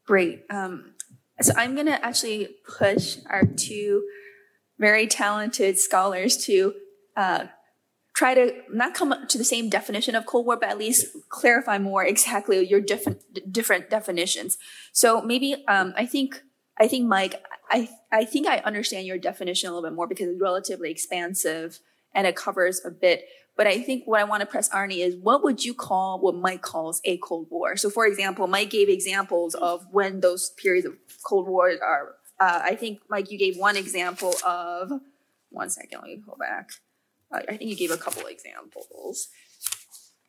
[0.06, 0.46] Great.
[0.50, 0.94] Um,
[1.42, 4.06] so I'm going to actually push our two
[4.80, 6.74] very talented scholars to
[7.18, 7.48] uh,
[8.16, 11.80] try to not come to the same definition of Cold War, but at least clarify
[11.80, 13.20] more exactly your different
[13.52, 14.58] different definitions.
[14.94, 16.44] So maybe um, I think
[16.80, 20.30] I think, Mike, I, I think I understand your definition a little bit more because
[20.30, 21.80] it's relatively expansive
[22.14, 23.26] and it covers a bit.
[23.56, 26.36] But I think what I want to press Arne is what would you call what
[26.36, 27.76] Mike calls a Cold War?
[27.76, 30.94] So, for example, Mike gave examples of when those periods of
[31.26, 32.16] Cold War are.
[32.40, 34.92] Uh, I think, Mike, you gave one example of.
[35.50, 36.70] One second, let me go back.
[37.32, 39.30] Uh, I think you gave a couple examples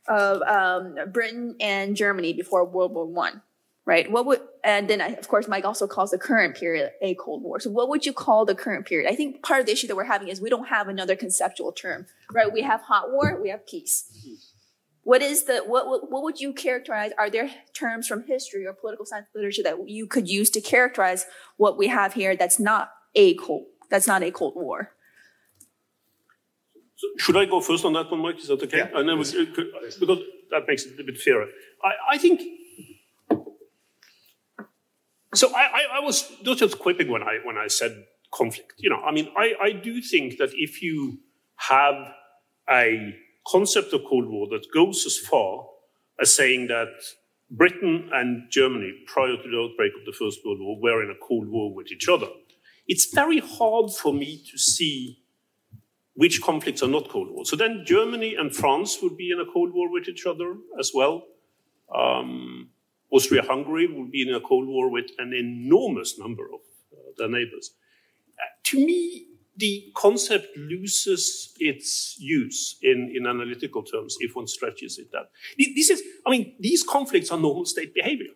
[0.06, 3.42] of um, Britain and Germany before World War One
[3.88, 4.10] right?
[4.10, 7.42] What would, and then I, of course, Mike also calls the current period a Cold
[7.42, 7.58] War.
[7.58, 9.10] So what would you call the current period?
[9.10, 11.72] I think part of the issue that we're having is we don't have another conceptual
[11.72, 12.52] term, right?
[12.52, 14.04] We have hot war, we have peace.
[15.04, 17.12] What is the, what, what, what would you characterize?
[17.16, 21.24] Are there terms from history or political science literature that you could use to characterize
[21.56, 24.92] what we have here that's not a cold, that's not a Cold War?
[26.96, 28.38] So should I go first on that one, Mike?
[28.38, 28.78] Is that okay?
[28.78, 29.24] Yeah, and then we,
[29.98, 30.18] because
[30.50, 31.46] that makes it a bit fairer.
[31.82, 32.42] I, I think
[35.34, 38.74] So I, I, I was not just quipping when I when I said conflict.
[38.78, 41.18] You know, I mean, I, I do think that if you
[41.56, 41.94] have
[42.70, 43.14] a
[43.46, 45.66] concept of Cold War that goes as far
[46.20, 46.88] as saying that
[47.50, 51.26] Britain and Germany, prior to the outbreak of the First World War, were in a
[51.26, 52.28] Cold War with each other,
[52.86, 55.22] it's very hard for me to see
[56.14, 57.44] which conflicts are not Cold War.
[57.44, 60.90] So then Germany and France would be in a Cold War with each other as
[60.92, 61.22] well.
[61.94, 62.70] Um,
[63.10, 66.60] Austria Hungary would be in a Cold War with an enormous number of
[66.92, 67.74] uh, their neighbors.
[68.38, 74.98] Uh, to me, the concept loses its use in, in analytical terms if one stretches
[74.98, 75.30] it that.
[75.58, 78.34] This is, I mean, these conflicts are normal state behavior.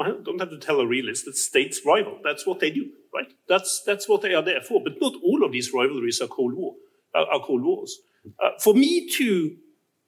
[0.00, 2.18] I don't have to tell a realist that states rival.
[2.24, 3.32] That's what they do, right?
[3.48, 4.82] That's that's what they are there for.
[4.82, 6.74] But not all of these rivalries are Cold War,
[7.14, 7.96] are, are Cold Wars.
[8.42, 9.56] Uh, for me to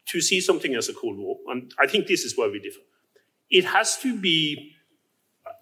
[0.09, 2.81] to see something as a Cold War, and I think this is where we differ,
[3.51, 4.73] it has to be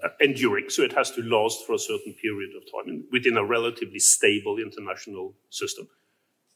[0.05, 3.45] uh, enduring, so it has to last for a certain period of time within a
[3.45, 5.89] relatively stable international system.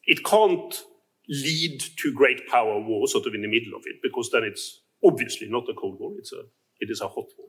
[0.05, 0.83] It can't
[1.29, 4.81] lead to great power war sort of in the middle of it, because then it's
[5.05, 6.43] obviously not a Cold War, it's a,
[6.81, 7.49] it is a hot war.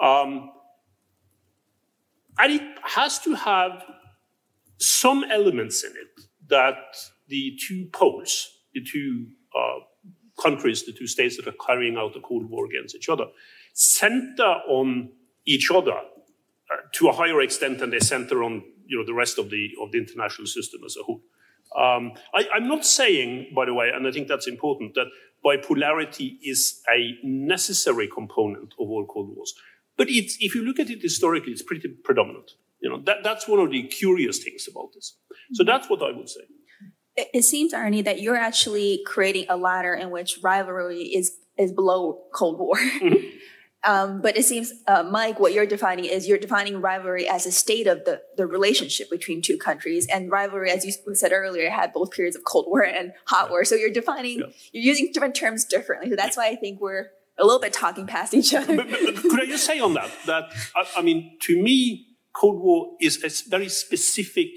[0.00, 0.50] Um,
[2.38, 3.82] and it has to have
[4.76, 6.96] some elements in it that
[7.26, 9.26] the two poles, the two
[9.58, 9.80] uh,
[10.40, 13.26] countries, the two states that are carrying out a Cold War against each other,
[13.72, 15.10] center on
[15.46, 19.38] each other uh, to a higher extent than they center on you know, the rest
[19.38, 21.22] of the, of the international system as a whole.
[21.76, 25.08] Um, I, am not saying, by the way, and I think that's important, that
[25.44, 29.54] bipolarity is a necessary component of all Cold Wars.
[29.96, 32.52] But if you look at it historically, it's pretty predominant.
[32.80, 35.16] You know, that, that's one of the curious things about this.
[35.52, 36.42] So that's what I would say.
[37.34, 42.22] It, seems, Arne, that you're actually creating a ladder in which rivalry is is below
[42.32, 42.76] Cold War.
[42.76, 43.36] Mm-hmm.
[43.84, 47.52] Um, but it seems, uh, Mike, what you're defining is you're defining rivalry as a
[47.52, 50.06] state of the, the relationship between two countries.
[50.12, 53.64] And rivalry, as you said earlier, had both periods of Cold War and Hot War.
[53.64, 54.46] So you're defining, yeah.
[54.72, 56.10] you're using different terms differently.
[56.10, 57.06] So that's why I think we're
[57.38, 58.76] a little bit talking past each other.
[58.76, 60.44] But, but, but could I just say on that, that,
[60.74, 64.48] I, I mean, to me, Cold War is a very specific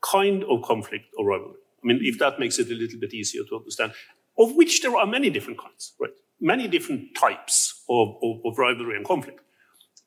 [0.00, 1.54] kind of conflict or rivalry.
[1.88, 3.92] I mean, if that makes it a little bit easier to understand,
[4.38, 6.10] of which there are many different kinds, right?
[6.40, 9.40] Many different types of, of, of rivalry and conflict.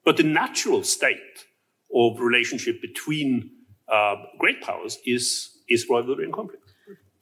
[0.05, 1.45] But the natural state
[1.93, 3.51] of relationship between
[3.88, 6.71] uh, great powers is, is rivalry and conflict.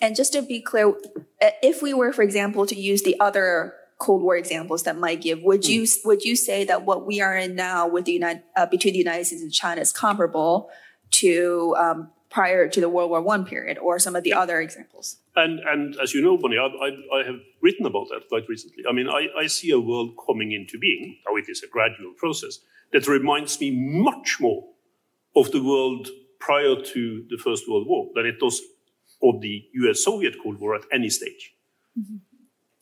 [0.02, 0.94] And just to be clear,
[1.42, 5.42] if we were, for example, to use the other Cold War examples that might give,
[5.44, 6.06] would you mm.
[6.06, 9.00] would you say that what we are in now with the United uh, between the
[9.00, 10.70] United States and China is comparable
[11.12, 15.18] to um, prior to the World War One period, or some of the other examples?
[15.36, 18.84] And and as you know, Bonny, I, I, I have written about that quite recently.
[18.88, 22.14] I mean, I, I see a world coming into being, though it is a gradual
[22.18, 22.60] process,
[22.94, 24.64] that reminds me much more
[25.36, 26.08] of the world
[26.40, 28.62] prior to the First World War than it does
[29.22, 31.54] of the US-Soviet Cold War at any stage.
[32.00, 32.16] Mm-hmm.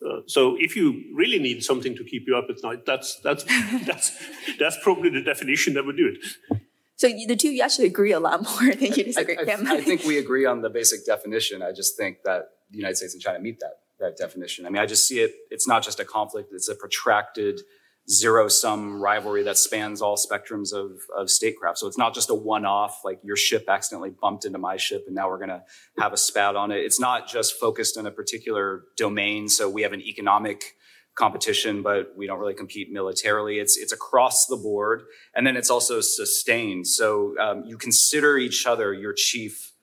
[0.05, 3.43] Uh, so if you really need something to keep you up at night, that's that's
[3.85, 4.11] that's
[4.59, 6.61] that's probably the definition that would do it.
[6.97, 9.37] So the two you actually agree a lot more than you disagree.
[9.37, 11.61] I, I, I, think we agree on the basic definition.
[11.61, 14.65] I just think that the United States and China meet that that definition.
[14.65, 15.33] I mean, I just see it.
[15.49, 17.61] It's not just a conflict; it's a protracted
[18.09, 21.77] zero sum rivalry that spans all spectrums of, of statecraft.
[21.77, 25.03] So it's not just a one off, like your ship accidentally bumped into my ship
[25.07, 25.63] and now we're going to
[25.99, 26.77] have a spat on it.
[26.77, 29.49] It's not just focused in a particular domain.
[29.49, 30.75] So we have an economic
[31.17, 33.59] competition, but we don't really compete militarily.
[33.59, 35.03] It's, it's across the board.
[35.35, 36.87] And then it's also sustained.
[36.87, 39.73] So um, you consider each other your chief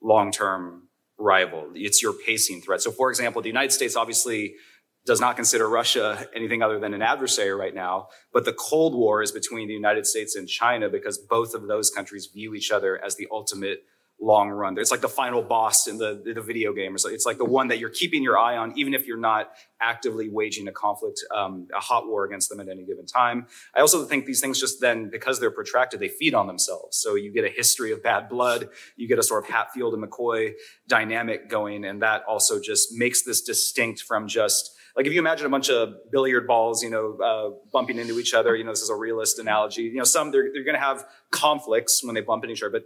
[0.00, 0.88] long term
[1.18, 1.70] rival.
[1.74, 2.80] It's your pacing threat.
[2.80, 4.54] So for example, the United States obviously
[5.06, 8.08] does not consider Russia anything other than an adversary right now.
[8.32, 11.90] But the Cold War is between the United States and China because both of those
[11.90, 13.84] countries view each other as the ultimate
[14.20, 14.78] long run.
[14.78, 16.94] It's like the final boss in the, the video game.
[16.94, 19.50] It's like the one that you're keeping your eye on, even if you're not
[19.80, 23.46] actively waging a conflict, um, a hot war against them at any given time.
[23.74, 26.96] I also think these things just then, because they're protracted, they feed on themselves.
[26.96, 28.68] So you get a history of bad blood.
[28.96, 30.52] You get a sort of Hatfield and McCoy
[30.88, 31.84] dynamic going.
[31.84, 35.70] And that also just makes this distinct from just like if you imagine a bunch
[35.70, 38.94] of billiard balls, you know, uh, bumping into each other, you know, this is a
[38.94, 39.82] realist analogy.
[39.82, 42.70] You know, some they're, they're going to have conflicts when they bump into each other,
[42.70, 42.84] but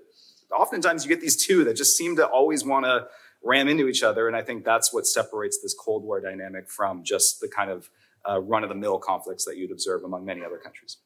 [0.56, 3.06] oftentimes you get these two that just seem to always want to
[3.44, 4.26] ram into each other.
[4.26, 7.88] And I think that's what separates this Cold War dynamic from just the kind of
[8.28, 10.98] uh, run of the mill conflicts that you'd observe among many other countries.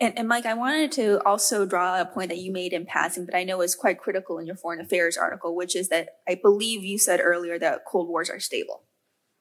[0.00, 3.26] And, and, Mike, I wanted to also draw a point that you made in passing,
[3.26, 6.36] but I know is quite critical in your foreign affairs article, which is that I
[6.36, 8.84] believe you said earlier that Cold Wars are stable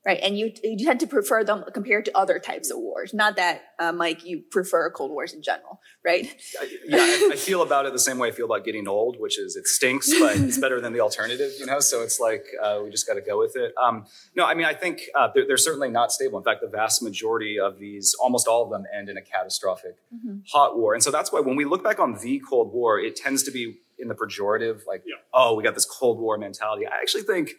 [0.08, 0.20] right?
[0.24, 3.14] And you you tend to prefer them compared to other types of wars.
[3.14, 6.34] Not that, uh, Mike, you prefer Cold Wars in general, right?
[6.86, 9.38] yeah, I, I, feel about it the same way I feel about getting old, which
[9.38, 11.82] is it stinks, but it's better than the alternative, you know.
[11.82, 13.74] So it's like uh, we just got to go with it.
[13.78, 16.38] Um, no, I mean I think uh, they're, they're, certainly not stable.
[16.38, 19.97] In fact, the vast majority of these, almost all of them, end in a catastrophic
[20.16, 20.38] mm-hmm.
[20.49, 20.93] hot war.
[20.93, 23.51] And so that's why when we look back on the Cold War, it tends to
[23.51, 25.16] be in the pejorative, like, yeah.
[25.34, 26.86] oh, we got this Cold War mentality.
[26.86, 27.55] I actually think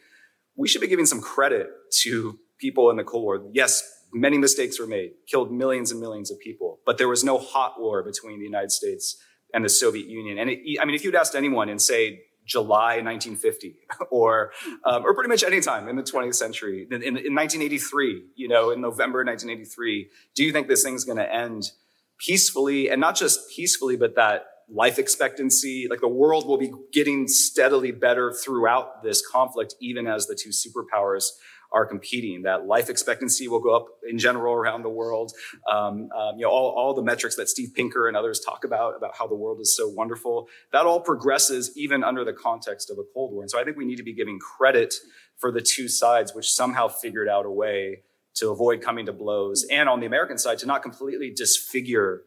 [0.59, 1.69] we should be giving some credit
[2.03, 3.47] to people in the Cold War.
[3.53, 3.83] Yes,
[4.13, 7.81] many mistakes were made, killed millions and millions of people, but there was no hot
[7.81, 9.17] war between the United States
[9.55, 10.37] and the Soviet Union.
[10.37, 13.77] And it, I mean, if you'd asked anyone in, say, July 1950,
[14.11, 14.53] or
[14.85, 18.49] um, or pretty much any time in the 20th century, in, in, in 1983, you
[18.49, 21.71] know, in November 1983, do you think this thing's going to end
[22.19, 27.27] peacefully, and not just peacefully, but that life expectancy, like the world will be getting
[27.27, 31.31] steadily better throughout this conflict, even as the two superpowers
[31.73, 32.43] are competing.
[32.43, 35.33] That life expectancy will go up in general around the world.
[35.71, 38.97] Um, um, you know, all, all the metrics that Steve Pinker and others talk about,
[38.97, 42.99] about how the world is so wonderful, that all progresses even under the context of
[42.99, 43.43] a Cold War.
[43.43, 44.95] And so I think we need to be giving credit
[45.37, 48.03] for the two sides, which somehow figured out a way
[48.37, 49.67] to avoid coming to blows.
[49.71, 52.23] And on the American side, to not completely disfigure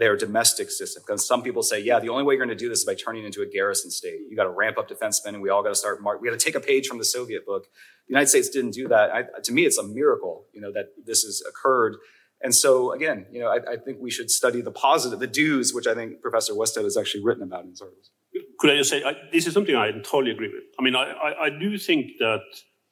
[0.00, 1.02] their domestic system.
[1.06, 2.94] Because some people say, yeah, the only way you're going to do this is by
[2.94, 4.20] turning into a garrison state.
[4.30, 5.42] You got to ramp up defense spending.
[5.42, 6.02] We all got to start.
[6.02, 7.64] Mar- we got to take a page from the Soviet book.
[8.08, 9.10] The United States didn't do that.
[9.10, 11.98] I, to me, it's a miracle, you know, that this has occurred.
[12.40, 15.74] And so, again, you know, I, I, think we should study the positive, the do's,
[15.74, 18.10] which I think Professor Westad has actually written about in his articles.
[18.58, 20.64] Could I just say, I, this is something I entirely agree with.
[20.78, 22.40] I mean, I, I do think that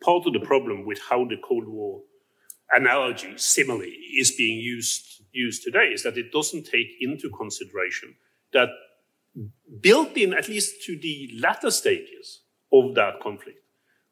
[0.03, 2.03] part of the problem with how the Cold War
[2.73, 8.15] analogy, simile, is being used used today is that it doesn't take into consideration
[8.53, 8.71] that
[9.81, 12.43] built in, at least to the latter stages
[12.73, 13.59] of that conflict,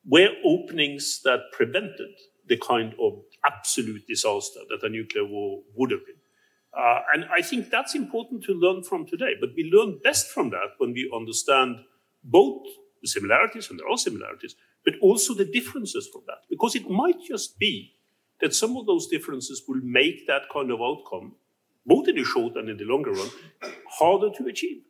[0.06, 2.14] were openings that prevented
[2.48, 6.16] the kind of absolute disaster that a nuclear war would have been.
[6.78, 9.32] Uh, and I think that's important to learn from today.
[9.40, 11.78] But we learn best from that when we understand
[12.22, 12.62] both
[13.00, 14.54] the similarities, and there are similarities,
[14.84, 16.38] but also the differences from that.
[16.50, 17.95] Because it might just be
[18.40, 21.34] that some of those differences will make that kind of outcome,
[21.84, 23.30] both in the short and in the longer run,
[23.98, 24.82] harder to achieve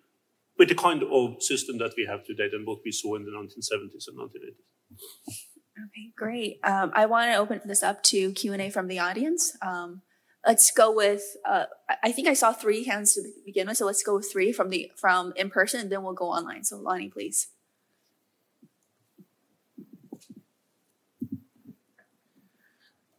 [0.58, 3.30] with the kind of system that we have today than what we saw in the
[3.30, 4.96] 1970s and 1980s.
[5.78, 6.58] Okay, great.
[6.64, 9.56] Um, I want to open this up to Q and A from the audience.
[9.60, 10.00] Um,
[10.46, 11.22] let's go with.
[11.46, 11.64] Uh,
[12.02, 14.70] I think I saw three hands to begin with, so let's go with three from
[14.70, 16.64] the from in person, and then we'll go online.
[16.64, 17.48] So, Lonnie, please.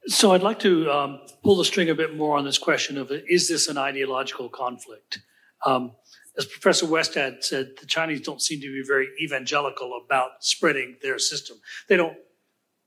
[0.07, 3.11] So I'd like to um, pull the string a bit more on this question of
[3.11, 5.19] is this an ideological conflict?
[5.65, 5.91] Um,
[6.37, 11.19] as Professor Westad said, the Chinese don't seem to be very evangelical about spreading their
[11.19, 11.57] system.
[11.89, 12.15] They don't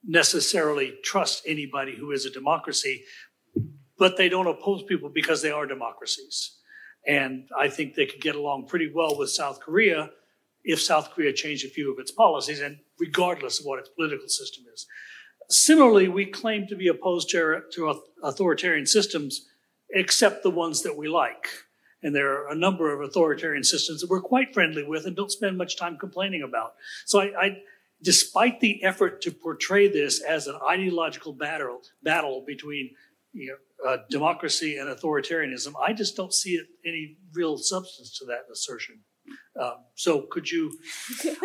[0.03, 3.03] necessarily trust anybody who is a democracy,
[3.99, 6.57] but they don't oppose people because they are democracies.
[7.07, 10.09] And I think they could get along pretty well with South Korea
[10.65, 14.29] if South Korea changed a few of its policies, and regardless of what its political
[14.29, 14.87] system is.
[15.51, 19.49] Similarly, we claim to be opposed to, to authoritarian systems,
[19.91, 21.49] except the ones that we like.
[22.03, 25.31] And there are a number of authoritarian systems that we're quite friendly with and don't
[25.31, 26.75] spend much time complaining about.
[27.05, 27.57] So I, I
[28.03, 32.91] despite the effort to portray this as an ideological battle, battle between
[33.33, 38.25] you know, uh, democracy and authoritarianism, I just don't see it, any real substance to
[38.27, 39.01] that assertion.
[39.61, 40.73] Um, so could you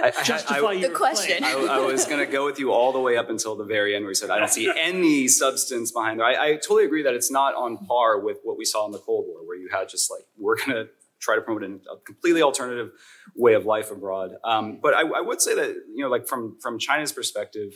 [0.02, 1.44] I, justify I, I, the question?
[1.44, 4.06] I, was going to go with you all the way up until the very end
[4.06, 6.26] where you said, I don't see any substance behind there.
[6.26, 9.26] I, totally agree that it's not on par with what we saw in the Cold
[9.28, 10.88] War, where you had just like, we're going to
[11.20, 12.92] try to promote a completely alternative
[13.36, 14.36] way of life abroad.
[14.44, 17.74] Um, but I, would say that, you know, like from, from China's perspective,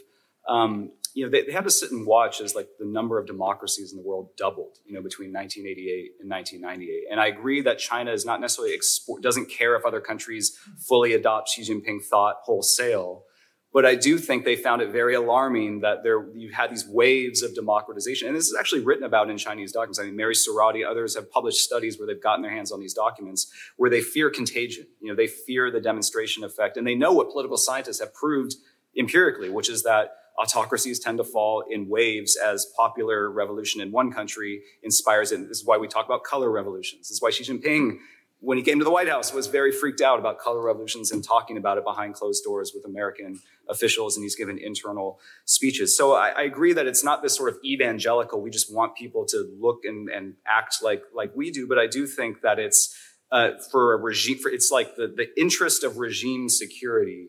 [0.47, 3.27] um, you know, they, they had to sit and watch as like the number of
[3.27, 7.03] democracies in the world doubled, you know, between 1988 and 1998.
[7.11, 10.57] And I agree that China is not necessarily export, doesn't care if other countries
[10.87, 13.25] fully adopt Xi Jinping thought wholesale.
[13.73, 17.43] But I do think they found it very alarming that there you had these waves
[17.43, 18.29] of democratization.
[18.29, 19.99] And this is actually written about in Chinese documents.
[19.99, 22.93] I mean, Mary Sarotte, others have published studies where they've gotten their hands on these
[22.93, 24.87] documents where they fear contagion.
[25.01, 26.77] You know, they fear the demonstration effect.
[26.77, 28.55] And they know what political scientists have proved
[28.97, 34.11] empirically, which is that autocracies tend to fall in waves as popular revolution in one
[34.11, 35.47] country inspires it.
[35.47, 37.09] This is why we talk about color revolutions.
[37.09, 37.97] This is why Xi Jinping,
[38.39, 41.21] when he came to the White House, was very freaked out about color revolutions and
[41.23, 45.95] talking about it behind closed doors with American officials, and he's given internal speeches.
[45.95, 49.25] So I, I agree that it's not this sort of evangelical, we just want people
[49.27, 52.97] to look and, and act like, like we do, but I do think that it's
[53.31, 57.27] uh, for a regime, for, it's like the, the interest of regime security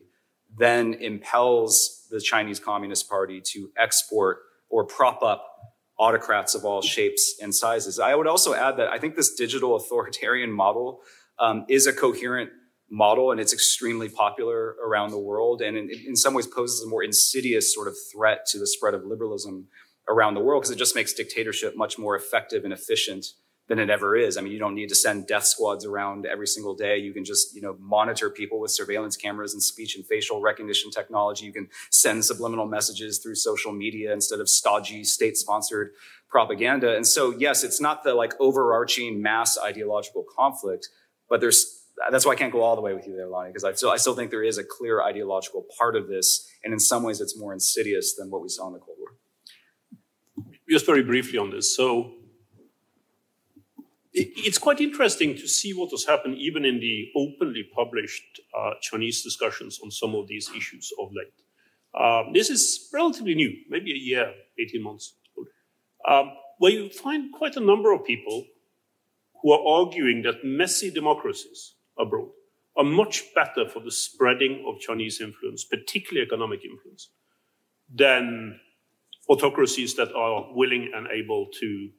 [0.57, 4.39] then impels the Chinese Communist Party to export
[4.69, 5.47] or prop up
[5.97, 7.99] autocrats of all shapes and sizes.
[7.99, 11.01] I would also add that I think this digital authoritarian model
[11.39, 12.49] um, is a coherent
[12.89, 16.89] model and it's extremely popular around the world and in, in, some ways poses a
[16.89, 19.67] more insidious sort of threat to the spread of liberalism
[20.09, 23.27] around the world because it just makes dictatorship much more effective and efficient
[23.71, 24.35] than it ever is.
[24.35, 26.97] I mean, you don't need to send death squads around every single day.
[26.97, 30.91] You can just, you know, monitor people with surveillance cameras and speech and facial recognition
[30.91, 31.45] technology.
[31.45, 35.91] You can send subliminal messages through social media instead of stodgy state sponsored
[36.27, 36.97] propaganda.
[36.97, 40.89] And so, yes, it's not the like overarching mass ideological conflict,
[41.29, 43.63] but there's that's why I can't go all the way with you there, Lonnie, because
[43.63, 46.45] I still, I still think there is a clear ideological part of this.
[46.65, 49.15] And in some ways, it's more insidious than what we saw in the Cold War.
[50.69, 51.73] Just very briefly on this.
[51.73, 52.15] So
[54.13, 59.23] it's quite interesting to see what has happened even in the openly published uh, Chinese
[59.23, 61.33] discussions on some of these issues of late.
[61.99, 65.47] Um, this is relatively new, maybe a year, 18 months old,
[66.07, 68.45] um, where you find quite a number of people
[69.41, 72.29] who are arguing that messy democracies abroad
[72.77, 77.09] are much better for the spreading of Chinese influence, particularly economic influence,
[77.93, 78.59] than
[79.29, 81.89] autocracies that are willing and able to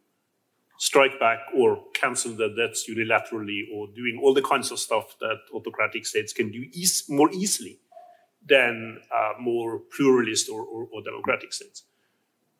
[0.83, 5.39] strike back or cancel their debts unilaterally or doing all the kinds of stuff that
[5.55, 7.79] autocratic states can do eas- more easily
[8.45, 11.85] than uh, more pluralist or, or, or democratic states.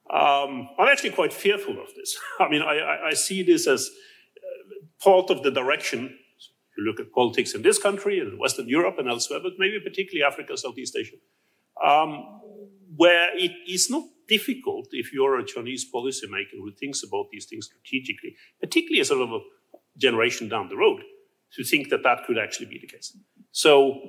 [0.09, 2.17] Um, I'm actually quite fearful of this.
[2.41, 3.91] I mean, I, I, see this as
[4.37, 6.17] uh, part of the direction.
[6.79, 10.23] You look at politics in this country and Western Europe and elsewhere, but maybe particularly
[10.23, 11.17] Africa, Southeast Asia,
[11.85, 12.41] um,
[12.95, 17.67] where it is not difficult if you're a Chinese policymaker who thinks about these things
[17.67, 19.41] strategically, particularly as sort of a
[19.99, 21.03] generation down the road,
[21.55, 23.17] to think that that could actually be the case.
[23.51, 24.01] So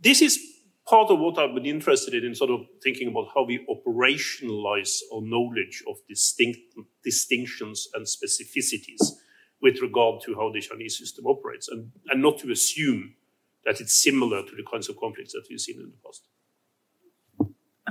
[0.00, 0.38] this is
[0.86, 5.00] part of what I've been interested in, in sort of thinking about how we operationalize
[5.12, 6.60] our knowledge of distinct
[7.02, 9.14] distinctions and specificities
[9.60, 13.14] with regard to how the Chinese system operates, and, and not to assume
[13.64, 16.28] that it's similar to the kinds of conflicts that we've seen in the past.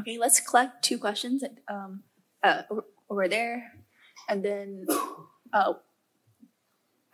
[0.05, 2.03] Okay, let's collect two questions um,
[2.43, 2.61] uh,
[3.09, 3.71] over there,
[4.29, 4.85] and then
[5.51, 5.79] oh,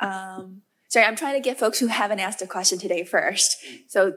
[0.02, 3.56] um, sorry, I'm trying to get folks who haven't asked a question today first.
[3.88, 4.16] So,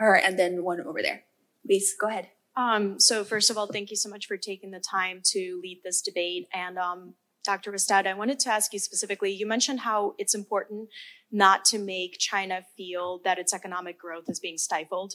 [0.00, 1.22] all right, and then one over there.
[1.64, 2.30] Please go ahead.
[2.56, 5.82] Um, so first of all, thank you so much for taking the time to lead
[5.84, 6.48] this debate.
[6.52, 7.70] And um, Dr.
[7.70, 9.30] Westad, I wanted to ask you specifically.
[9.30, 10.88] You mentioned how it's important
[11.30, 15.14] not to make China feel that its economic growth is being stifled.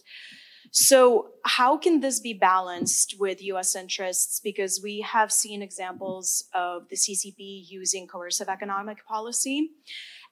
[0.77, 4.41] So, how can this be balanced with US interests?
[4.41, 9.69] Because we have seen examples of the CCP using coercive economic policy.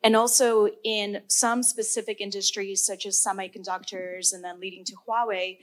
[0.04, 5.60] And also in some specific industries, such as semiconductors and then leading to Huawei,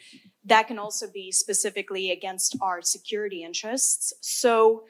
[0.46, 4.14] that can also be specifically against our security interests.
[4.22, 4.84] So,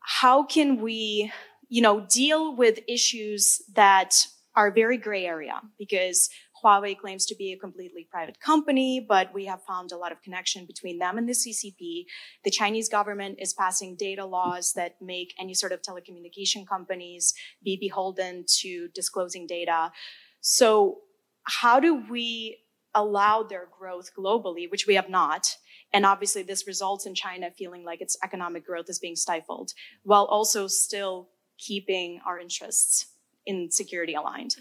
[0.00, 1.30] how can we,
[1.68, 4.14] you know, deal with issues that
[4.56, 5.60] are very gray area?
[5.78, 6.30] Because
[6.62, 10.22] Huawei claims to be a completely private company, but we have found a lot of
[10.22, 12.04] connection between them and the CCP.
[12.44, 17.76] The Chinese government is passing data laws that make any sort of telecommunication companies be
[17.76, 19.92] beholden to disclosing data.
[20.40, 20.98] So
[21.44, 22.58] how do we
[22.94, 25.46] allow their growth globally, which we have not?
[25.92, 30.24] And obviously this results in China feeling like its economic growth is being stifled while
[30.24, 33.06] also still keeping our interests
[33.46, 34.54] in security aligned.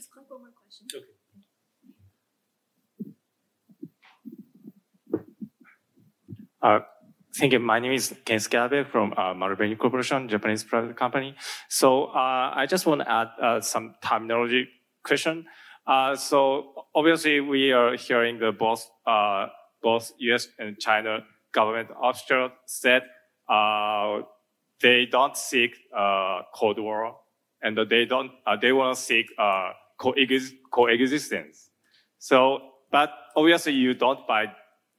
[0.96, 1.06] Okay.
[6.62, 6.80] Uh,
[7.38, 7.60] thank you.
[7.60, 11.36] My name is Kensuke Abe from uh, Marubeni Corporation, Japanese private company.
[11.70, 14.68] So uh, I just want to add uh, some terminology
[15.04, 15.46] question.
[15.88, 19.48] Uh, so obviously we are hearing the both uh,
[19.82, 20.50] both U.S.
[20.60, 21.20] and China
[21.54, 23.04] government officials said
[23.48, 24.20] uh,
[24.82, 27.16] they don't seek uh Cold War
[27.62, 28.32] and they don't
[28.62, 29.28] they want to seek
[30.00, 31.70] coexistence.
[32.20, 32.60] So,
[32.92, 34.48] but obviously you don't buy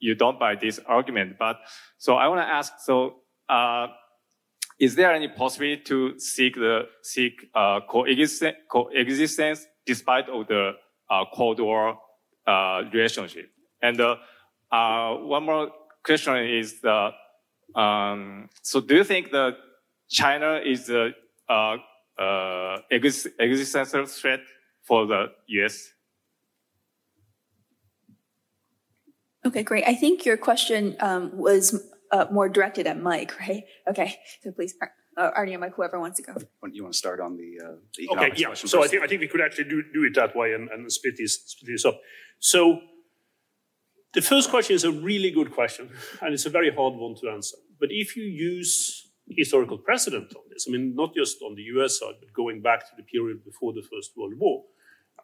[0.00, 1.36] you don't buy this argument.
[1.38, 1.60] But
[1.98, 3.16] so I want to ask, so,
[3.48, 3.88] uh,
[4.78, 10.72] is there any possibility to seek the, seek, uh, coexistence, coexistence despite of the,
[11.10, 11.98] uh, Cold War,
[12.46, 13.50] uh, relationship?
[13.82, 14.16] And, uh,
[14.72, 15.70] uh, one more
[16.02, 16.80] question is
[17.74, 19.56] um, so do you think that
[20.08, 21.12] China is the,
[21.48, 21.76] uh,
[22.18, 24.40] uh, existential threat
[24.82, 25.92] for the US?
[29.46, 29.84] Okay, great.
[29.86, 33.64] I think your question um, was uh, more directed at Mike, right?
[33.88, 34.74] Okay, so please,
[35.16, 36.34] uh, Arne or Mike, whoever wants to go.
[36.70, 38.32] You want to start on the, uh, the okay?
[38.36, 38.54] Yeah.
[38.54, 40.90] So I think I think we could actually do, do it that way and, and
[40.92, 42.00] split this split this up.
[42.38, 42.80] So
[44.12, 45.88] the first question is a really good question,
[46.20, 50.42] and it's a very hard one to answer But if you use historical precedent on
[50.50, 53.44] this, I mean, not just on the US side, but going back to the period
[53.44, 54.64] before the First World War,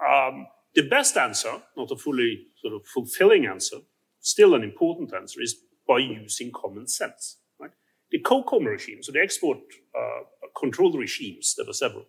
[0.01, 3.79] um, the best answer, not a fully sort of fulfilling answer,
[4.27, 7.39] still an important answer, is by using common sense.
[7.59, 7.71] Right?
[8.11, 9.59] The COCOM regime, so the export
[9.99, 10.23] uh,
[10.59, 12.07] control regimes, there were several,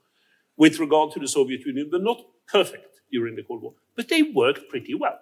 [0.57, 4.23] with regard to the Soviet Union, were not perfect during the Cold War, but they
[4.23, 5.19] worked pretty well.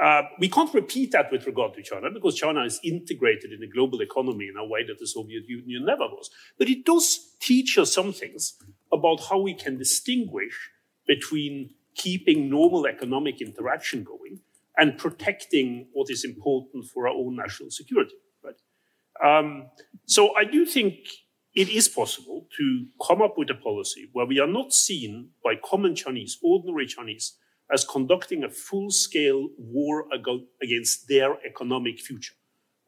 [0.00, 3.68] Uh, we can't repeat that with regard to China because China is integrated in the
[3.68, 6.30] global economy in a way that the Soviet Union never was.
[6.58, 8.54] But it does teach us some things
[8.92, 10.70] about how we can distinguish
[11.06, 14.40] between keeping normal economic interaction going
[14.76, 18.14] and protecting what is important for our own national security.
[18.42, 18.56] Right?
[19.24, 19.66] Um,
[20.06, 20.94] so I do think
[21.54, 25.54] it is possible to come up with a policy where we are not seen by
[25.64, 27.36] common Chinese, ordinary Chinese,
[27.72, 30.06] as conducting a full-scale war
[30.60, 32.34] against their economic future.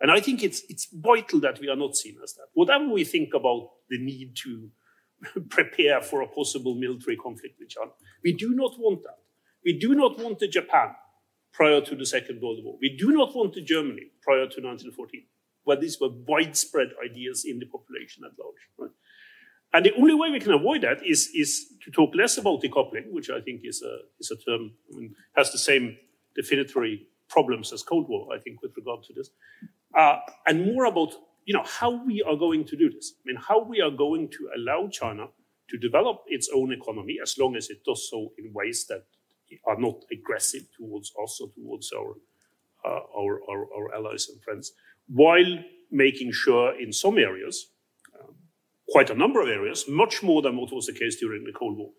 [0.00, 2.48] And I think it's, it's vital that we are not seen as that.
[2.52, 4.68] Whatever we think about the need to
[5.48, 7.92] prepare for a possible military conflict with China,
[8.22, 9.18] we do not want that.
[9.64, 10.90] We do not want the Japan
[11.56, 12.76] prior to the Second World War.
[12.80, 15.24] We do not want Germany prior to 1914,
[15.64, 18.62] where these were widespread ideas in the population at large.
[18.78, 18.90] Right?
[19.72, 23.10] And the only way we can avoid that is, is to talk less about decoupling,
[23.10, 25.96] which I think is a, is a term, I mean, has the same
[26.38, 29.30] definitory problems as Cold War, I think, with regard to this,
[29.96, 31.14] uh, and more about
[31.46, 33.14] you know how we are going to do this.
[33.20, 35.28] I mean, how we are going to allow China
[35.70, 39.04] to develop its own economy as long as it does so in ways that
[39.66, 42.14] are not aggressive towards us or towards our,
[42.84, 44.72] uh, our, our, our, allies and friends,
[45.08, 45.58] while
[45.90, 47.70] making sure in some areas,
[48.20, 48.34] um,
[48.88, 51.76] quite a number of areas, much more than what was the case during the Cold
[51.76, 51.90] War,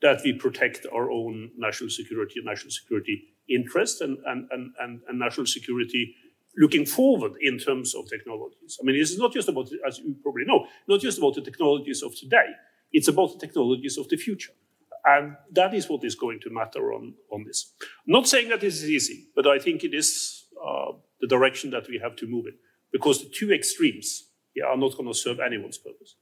[0.00, 5.00] that we protect our own national security and national security interests and, and, and, and,
[5.08, 6.14] and national security
[6.56, 8.78] looking forward in terms of technologies.
[8.80, 11.40] I mean, this is not just about, as you probably know, not just about the
[11.40, 12.46] technologies of today,
[12.92, 14.52] it's about the technologies of the future.
[15.04, 17.74] And that is what is going to matter on, on this.
[17.80, 21.70] I'm not saying that this is easy, but I think it is uh, the direction
[21.70, 22.54] that we have to move in
[22.92, 26.16] because the two extremes yeah, are not going to serve anyone's purpose.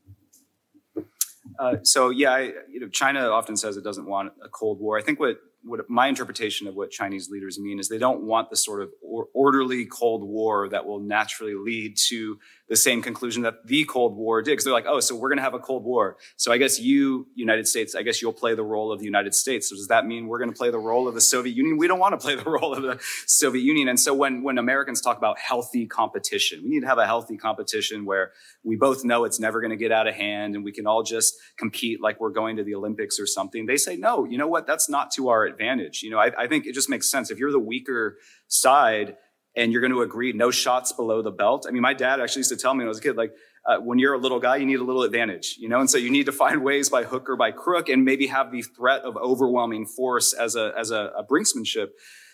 [1.59, 2.41] Uh, so yeah, I,
[2.71, 4.99] you know, China often says it doesn't want a Cold War.
[4.99, 8.49] I think what what my interpretation of what Chinese leaders mean is they don't want
[8.49, 12.39] the sort of or, orderly Cold War that will naturally lead to
[12.71, 14.53] the same conclusion that the Cold War did.
[14.53, 16.17] Because they're like, oh, so we're going to have a Cold War.
[16.37, 19.35] So I guess you, United States, I guess you'll play the role of the United
[19.35, 19.69] States.
[19.69, 21.79] So does that mean we're going to play the role of the Soviet Union?
[21.79, 23.89] We don't want to play the role of the Soviet Union.
[23.89, 27.37] And so when, when Americans talk about healthy competition, we need to have a healthy
[27.37, 28.31] competition where
[28.63, 31.03] we both know it's never going to get out of hand and we can all
[31.03, 33.67] just compete like we're going to the Olympics or something.
[33.67, 34.69] They say, no, you know what?
[34.69, 36.05] That's not to our advantage.
[36.05, 37.33] You know, I, I think it just makes sense.
[37.33, 39.17] If you're the weaker side,
[39.57, 41.67] and you're going to agree no shots below the belt.
[41.69, 43.33] I mean, my dad actually used to tell me when I was a kid, like,
[43.67, 45.81] uh, when you're a little guy, you need a little advantage, you know?
[45.81, 48.53] And so you need to find ways by hook or by crook and maybe have
[48.53, 51.89] the threat of overwhelming force as a, as a, a brinksmanship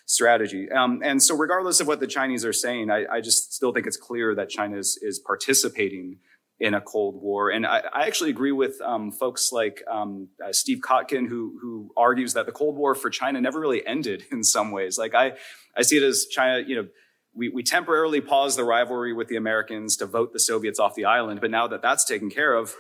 [0.07, 0.71] strategy.
[0.71, 3.87] Um, and so regardless of what the Chinese are saying, I, I just still think
[3.87, 6.19] it's clear that China is, is participating
[6.59, 7.51] in a Cold War.
[7.51, 11.91] And I, I actually agree with um, folks like um, uh, Steve Kotkin, who who
[11.97, 14.97] argues that the Cold War for China never really ended in some ways.
[14.97, 15.33] Like I,
[15.77, 16.89] I see it as China, you know,
[17.37, 21.05] we, we temporarily paused the rivalry with the Americans to vote the Soviets off the
[21.05, 21.41] island.
[21.41, 22.75] But now that that's taken care of,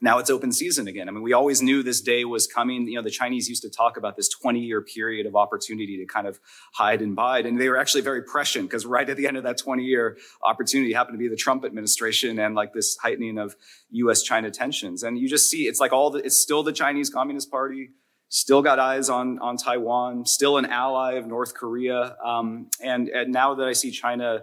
[0.00, 1.08] now it's open season again.
[1.08, 2.86] I mean, we always knew this day was coming.
[2.86, 6.04] You know, the Chinese used to talk about this 20 year period of opportunity to
[6.04, 6.38] kind of
[6.74, 7.46] hide and bide.
[7.46, 10.18] And they were actually very prescient because right at the end of that 20 year
[10.42, 13.56] opportunity happened to be the Trump administration and like this heightening of
[13.90, 15.02] US China tensions.
[15.02, 17.90] And you just see it's like all the, it's still the Chinese Communist Party
[18.34, 22.16] still got eyes on, on Taiwan, still an ally of North Korea.
[22.22, 24.42] Um, and, and now that I see China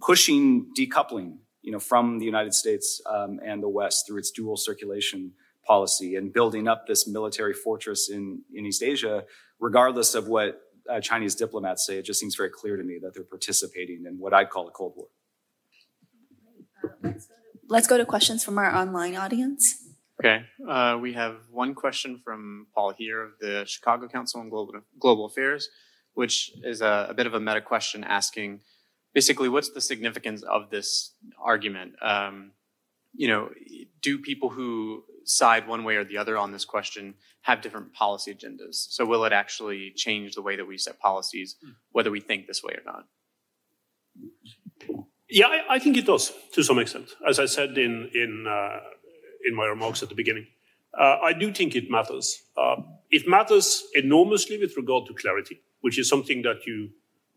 [0.00, 4.56] pushing decoupling, you know, from the United States um, and the West through its dual
[4.56, 5.32] circulation
[5.66, 9.24] policy and building up this military fortress in, in East Asia,
[9.60, 13.12] regardless of what uh, Chinese diplomats say, it just seems very clear to me that
[13.12, 15.08] they're participating in what I'd call a Cold War.
[17.68, 19.87] Let's go to questions from our online audience.
[20.20, 24.80] Okay, uh, we have one question from Paul here of the Chicago Council on Global,
[24.98, 25.68] Global Affairs,
[26.14, 28.60] which is a, a, bit of a meta question asking
[29.14, 31.92] basically what's the significance of this argument?
[32.02, 32.50] Um,
[33.14, 33.50] you know,
[34.02, 38.34] do people who side one way or the other on this question have different policy
[38.34, 38.74] agendas?
[38.90, 41.54] So will it actually change the way that we set policies,
[41.92, 43.04] whether we think this way or not?
[45.30, 47.10] Yeah, I, I think it does to some extent.
[47.28, 48.80] As I said in in uh,
[49.48, 50.46] in my remarks at the beginning.
[50.98, 52.42] Uh, I do think it matters.
[52.56, 52.76] Uh,
[53.10, 56.90] it matters enormously with regard to clarity, which is something that you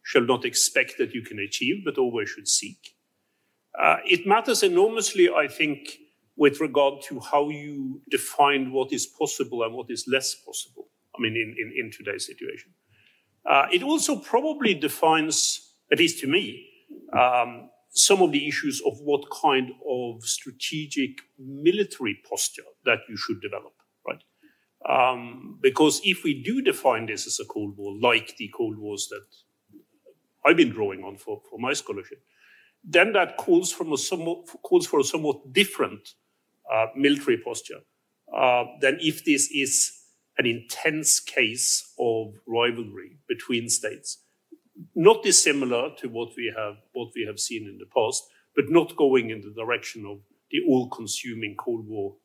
[0.04, 2.96] shall not expect that you can achieve, but always should seek.
[3.80, 5.98] Uh, it matters enormously, I think,
[6.36, 10.88] with regard to how you define what is possible and what is less possible.
[11.16, 12.72] I mean, in, in, in today's situation.
[13.46, 16.68] Uh, it also probably defines, at least to me,
[17.14, 23.42] um, some of the issues of what kind of strategic military posture that you should
[23.42, 23.74] develop,
[24.08, 24.24] right?
[24.88, 29.10] Um, because if we do define this as a Cold War, like the Cold Wars
[29.10, 29.26] that
[30.46, 32.24] I've been drawing on for, for my scholarship,
[32.84, 36.10] then that calls, from a somewhat, calls for a somewhat different
[36.74, 37.82] uh, military posture
[38.36, 40.00] uh, than if this is
[40.38, 44.20] an intense case of rivalry between states
[44.96, 48.24] not dissimilar to what we have what we have seen in the past,
[48.56, 52.16] but not going in the direction of the all-consuming Cold War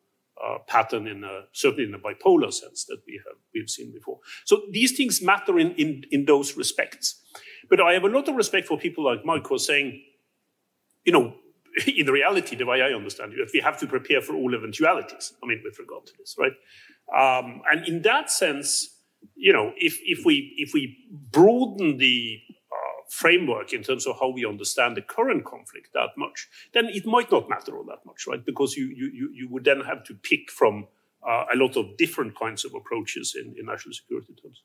[0.45, 4.19] uh, pattern in certainly in a bipolar sense that we have we've seen before.
[4.45, 7.23] So these things matter in those respects.
[7.69, 10.03] But I have a lot of respect for people like Mike who are saying,
[11.05, 11.35] you know,
[11.87, 15.33] in reality, the way I understand it, we have to prepare for all eventualities.
[15.43, 16.53] I mean, with regard to this, right?
[17.15, 18.96] Um, and in that sense,
[19.35, 22.39] you know, if, if we if we broaden the
[22.73, 27.07] uh, framework in terms of how we understand the current conflict that much, then it
[27.07, 28.45] might not matter all that much, right?
[28.45, 30.87] Because you you you would then have to pick from
[31.27, 34.63] uh, a lot of different kinds of approaches in, in national security terms.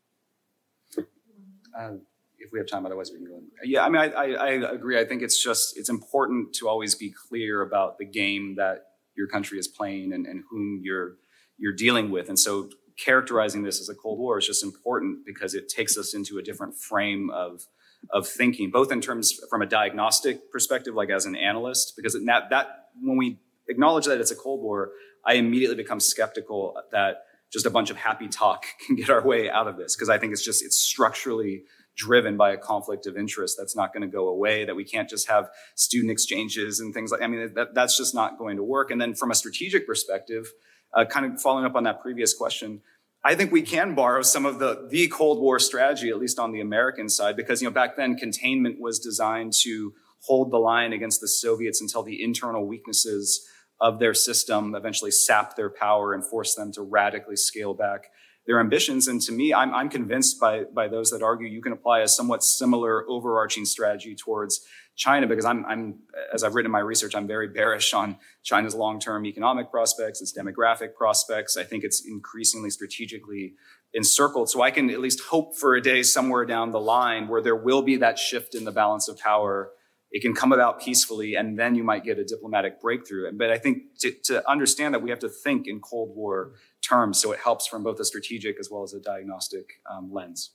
[1.78, 1.94] Uh,
[2.38, 3.38] if we have time, otherwise we can go.
[3.38, 3.48] In.
[3.64, 5.00] Yeah, I mean, I, I, I agree.
[5.00, 9.28] I think it's just it's important to always be clear about the game that your
[9.28, 11.18] country is playing and, and whom you're
[11.58, 12.70] you're dealing with, and so
[13.04, 16.42] characterizing this as a Cold War is just important because it takes us into a
[16.42, 17.68] different frame of
[18.10, 22.50] of thinking, both in terms from a diagnostic perspective, like as an analyst, because that,
[22.50, 24.92] that when we acknowledge that it's a Cold War,
[25.24, 29.50] I immediately become skeptical that just a bunch of happy talk can get our way
[29.50, 31.64] out of this because I think it's just it's structurally
[31.96, 35.10] driven by a conflict of interest that's not going to go away that we can't
[35.10, 38.64] just have student exchanges and things like i mean that, that's just not going to
[38.64, 38.92] work.
[38.92, 40.48] And then from a strategic perspective
[40.94, 42.82] uh, kind of following up on that previous question,
[43.24, 46.52] I think we can borrow some of the, the Cold War strategy, at least on
[46.52, 49.94] the American side, because, you know, back then containment was designed to
[50.24, 53.48] hold the line against the Soviets until the internal weaknesses
[53.80, 58.12] of their system eventually sapped their power and forced them to radically scale back
[58.48, 59.08] their ambitions.
[59.08, 62.08] And to me, I'm, I'm convinced by, by those that argue you can apply a
[62.08, 64.62] somewhat similar overarching strategy towards
[65.02, 65.96] China because I'm, I'm,
[66.32, 70.32] as I've written in my research, I'm very bearish on China's long-term economic prospects, its
[70.32, 71.58] demographic prospects.
[71.58, 73.56] I think it's increasingly strategically
[73.96, 74.52] encircled.
[74.52, 77.56] So I can at least hope for a day somewhere down the line where there
[77.56, 79.72] will be that shift in the balance of power.
[80.12, 83.32] It can come about peacefully, and then you might get a diplomatic breakthrough.
[83.32, 86.52] But I think to, to understand that we have to think in Cold War
[86.88, 90.52] terms, so it helps from both a strategic as well as a diagnostic um, lens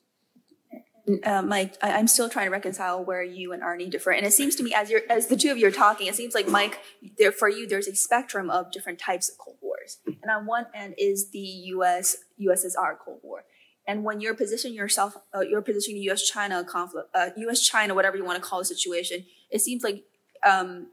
[1.25, 4.33] uh, Mike, I, am still trying to reconcile where you and Arne differ, and it
[4.33, 6.49] seems to me as you're as the two of you are talking, it seems like
[6.49, 6.81] Mike,
[7.19, 10.67] there for you, there's a spectrum of different types of Cold Wars, and on one
[10.75, 12.17] end is the U.S.
[12.41, 13.45] USSR Cold War,
[13.87, 16.29] and when you're positioning yourself, uh, you're positioning the U.S.
[16.29, 17.61] China conflict, uh, U.S.
[17.61, 20.05] China, whatever you want to call the situation, it seems like
[20.45, 20.89] um,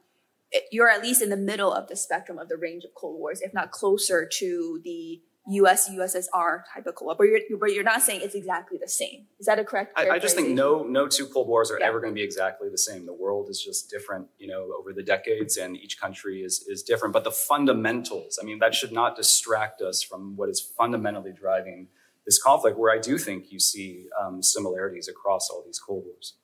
[0.71, 3.41] you're at least in the middle of the spectrum of the range of Cold Wars,
[3.41, 7.83] if not closer to the US USSR type of Cold War, but you're, but you're
[7.83, 9.25] not saying it's exactly the same.
[9.39, 9.93] Is that a correct?
[9.97, 11.87] I, I just think no no two Cold Wars are yeah.
[11.87, 13.05] ever going to be exactly the same.
[13.05, 16.81] The world is just different, you know, over the decades, and each country is is
[16.81, 17.13] different.
[17.13, 21.87] But the fundamentals, I mean, that should not distract us from what is fundamentally driving
[22.25, 22.77] this conflict.
[22.77, 26.35] Where I do think you see um, similarities across all these Cold Wars.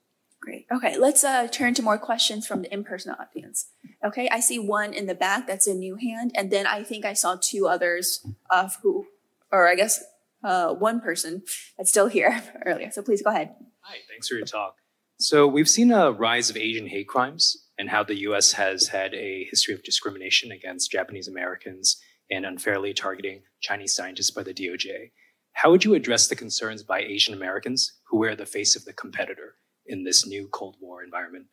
[0.41, 0.65] Great.
[0.71, 3.67] Okay, let's uh, turn to more questions from the in-person audience.
[4.05, 5.47] Okay, I see one in the back.
[5.47, 9.07] That's a new hand, and then I think I saw two others of who,
[9.51, 10.01] or I guess
[10.43, 11.43] uh, one person
[11.77, 12.91] that's still here earlier.
[12.91, 13.55] So please go ahead.
[13.81, 13.97] Hi.
[14.09, 14.75] Thanks for your talk.
[15.19, 18.53] So we've seen a rise of Asian hate crimes and how the U.S.
[18.53, 22.01] has had a history of discrimination against Japanese Americans
[22.31, 25.11] and unfairly targeting Chinese scientists by the DOJ.
[25.53, 28.93] How would you address the concerns by Asian Americans who wear the face of the
[28.93, 29.55] competitor?
[29.89, 31.47] in this new Cold War environment?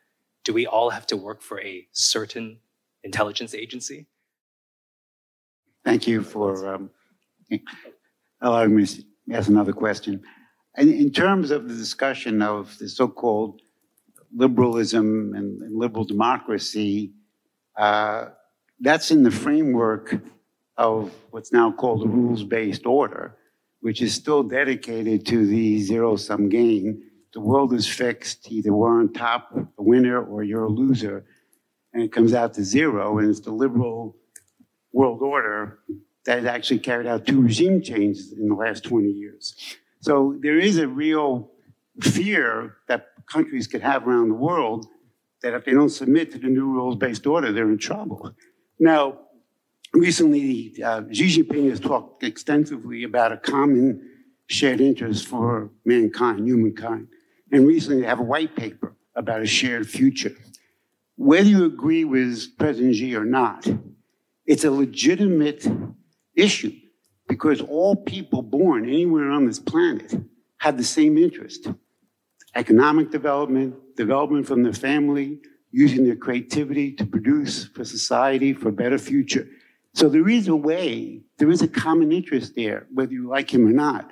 [0.47, 2.61] Do we all have to work for a certain
[3.03, 4.07] intelligence agency?
[5.85, 6.91] Thank you for um,
[8.41, 10.23] allowing me to ask another question.
[10.79, 13.61] In, in, terms of the discussion of the so called
[14.33, 17.13] liberalism and, and, liberal democracy,
[17.77, 18.27] uh,
[18.79, 20.15] that's in the framework
[20.77, 23.37] of what's now called the rules based order,
[23.81, 27.03] which is still dedicated to the zero sum game
[27.37, 28.51] the world is fixed.
[28.51, 31.27] Either we're on top, a winner, or you're a loser.
[31.93, 33.19] And it comes out to zero.
[33.19, 34.17] And it's the liberal
[34.91, 35.81] world order
[36.25, 39.55] that has actually carried out two regime changes in the last 20 years.
[40.01, 41.51] So there is a real
[42.01, 44.87] fear that countries could have around the world
[45.43, 48.33] that if they don't submit to the new rules-based order, they're in trouble.
[48.81, 49.19] Now,
[49.93, 54.09] recently, uh, Xi Jinping has talked extensively about a common
[54.47, 57.09] shared interest for mankind, humankind.
[57.53, 60.33] And recently, they have a white paper about a shared future.
[61.17, 63.67] Whether you agree with President Xi or not,
[64.45, 65.67] it's a legitimate
[66.35, 66.73] issue
[67.29, 70.15] because all people born anywhere on this planet
[70.59, 71.69] have the same interest
[72.55, 75.39] economic development, development from their family,
[75.73, 79.47] using their creativity to produce for society for a better future.
[79.93, 83.67] So there is a way, there is a common interest there, whether you like him
[83.67, 84.11] or not.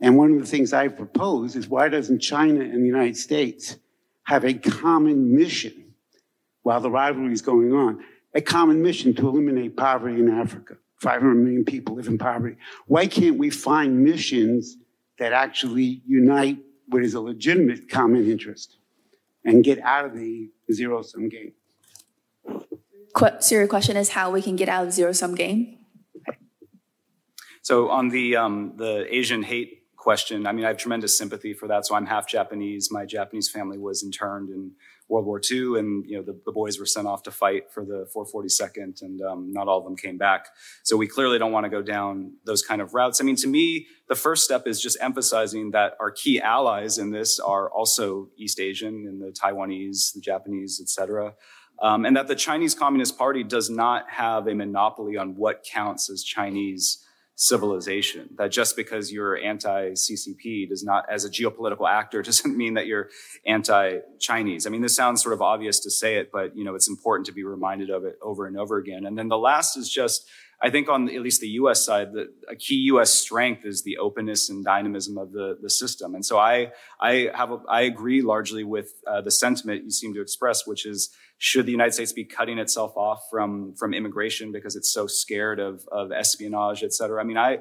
[0.00, 3.76] And one of the things I propose is why doesn't China and the United States
[4.24, 5.94] have a common mission
[6.62, 8.04] while the rivalry is going on?
[8.34, 10.76] A common mission to eliminate poverty in Africa.
[11.00, 12.56] 500 million people live in poverty.
[12.86, 14.76] Why can't we find missions
[15.18, 16.58] that actually unite
[16.88, 18.76] what is a legitimate common interest
[19.44, 21.52] and get out of the zero sum game?
[23.14, 25.78] Qu- so your question is how we can get out of zero sum game?
[27.62, 31.66] So on the um, the Asian hate question, I mean, I have tremendous sympathy for
[31.68, 31.86] that.
[31.86, 32.90] So I'm half Japanese.
[32.92, 34.72] My Japanese family was interned in
[35.08, 37.84] World War II, and you know the, the boys were sent off to fight for
[37.84, 40.48] the 442nd, and um, not all of them came back.
[40.82, 43.20] So we clearly don't want to go down those kind of routes.
[43.20, 47.10] I mean, to me, the first step is just emphasizing that our key allies in
[47.10, 51.34] this are also East Asian and the Taiwanese, the Japanese, et cetera.
[51.82, 56.08] Um, and that the Chinese Communist Party does not have a monopoly on what counts
[56.08, 57.04] as Chinese
[57.36, 58.30] civilization.
[58.36, 63.10] That just because you're anti-CCP does not, as a geopolitical actor, doesn't mean that you're
[63.46, 64.66] anti-Chinese.
[64.66, 67.26] I mean, this sounds sort of obvious to say it, but you know, it's important
[67.26, 69.06] to be reminded of it over and over again.
[69.06, 70.28] And then the last is just,
[70.62, 71.84] I think on at least the U.S.
[71.84, 73.12] side, the, a key U.S.
[73.12, 76.14] strength is the openness and dynamism of the, the system.
[76.14, 80.14] And so I, I have, a, I agree largely with uh, the sentiment you seem
[80.14, 84.52] to express, which is should the United States be cutting itself off from from immigration
[84.52, 87.20] because it's so scared of of espionage, et cetera?
[87.20, 87.58] I mean, I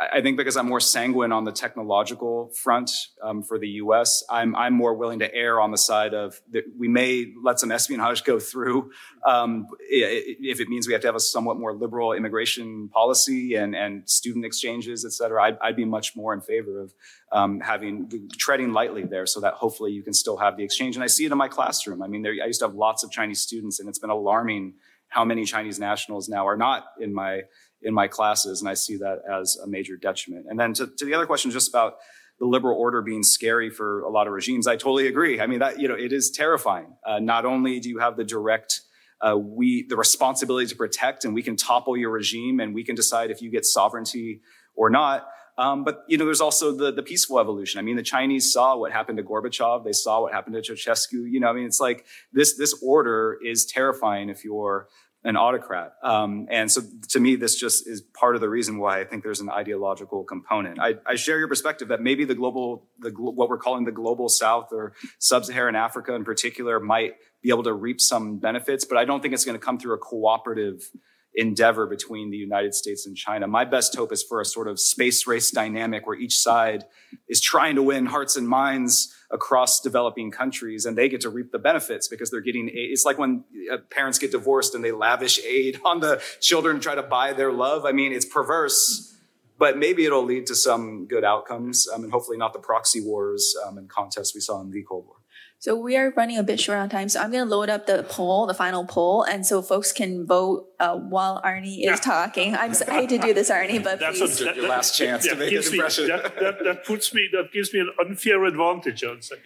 [0.00, 2.90] I think because I'm more sanguine on the technological front
[3.22, 6.64] um, for the U.S., I'm I'm more willing to err on the side of that
[6.78, 8.92] we may let some espionage go through
[9.26, 13.76] um, if it means we have to have a somewhat more liberal immigration policy and
[13.76, 15.42] and student exchanges, et cetera.
[15.42, 16.94] I'd, I'd be much more in favor of
[17.30, 20.96] um, having treading lightly there, so that hopefully you can still have the exchange.
[20.96, 22.02] And I see it in my classroom.
[22.02, 24.74] I mean, there, I used to have lots of Chinese students, and it's been alarming
[25.08, 27.42] how many Chinese nationals now are not in my
[27.82, 30.46] in my classes, and I see that as a major detriment.
[30.48, 31.94] And then to, to the other question, just about
[32.38, 35.40] the liberal order being scary for a lot of regimes, I totally agree.
[35.40, 36.96] I mean, that you know, it is terrifying.
[37.06, 38.82] Uh, not only do you have the direct
[39.20, 42.94] uh, we the responsibility to protect, and we can topple your regime, and we can
[42.94, 44.40] decide if you get sovereignty
[44.74, 45.28] or not.
[45.58, 47.78] Um, but you know, there's also the the peaceful evolution.
[47.78, 49.84] I mean, the Chinese saw what happened to Gorbachev.
[49.84, 51.30] They saw what happened to Ceausescu.
[51.30, 54.88] You know, I mean, it's like this this order is terrifying if you're
[55.22, 55.92] an autocrat.
[56.02, 56.80] Um, and so
[57.10, 60.24] to me, this just is part of the reason why I think there's an ideological
[60.24, 60.80] component.
[60.80, 64.28] I, I share your perspective that maybe the global, the, what we're calling the global
[64.30, 69.04] South or sub-Saharan Africa in particular might be able to reap some benefits, but I
[69.04, 70.90] don't think it's going to come through a cooperative
[71.34, 73.46] endeavor between the United States and China.
[73.46, 76.84] My best hope is for a sort of space race dynamic where each side
[77.28, 81.52] is trying to win hearts and minds across developing countries and they get to reap
[81.52, 82.90] the benefits because they're getting aid.
[82.90, 86.82] It's like when uh, parents get divorced and they lavish aid on the children to
[86.82, 87.84] try to buy their love.
[87.84, 89.16] I mean, it's perverse,
[89.56, 93.54] but maybe it'll lead to some good outcomes um, and hopefully not the proxy wars
[93.66, 95.19] um, and contests we saw in the Cold War.
[95.60, 97.84] So we are running a bit short on time, so I'm going to load up
[97.86, 101.96] the poll, the final poll, and so folks can vote uh, while Arne is yeah.
[101.96, 102.56] talking.
[102.56, 104.40] I'm sorry, I hate to do this, Arne, but That's please.
[104.40, 106.04] A, that, your last chance yeah, to make an impression.
[106.04, 109.36] Me, that, that, that, puts me, that gives me an unfair advantage, I'd say.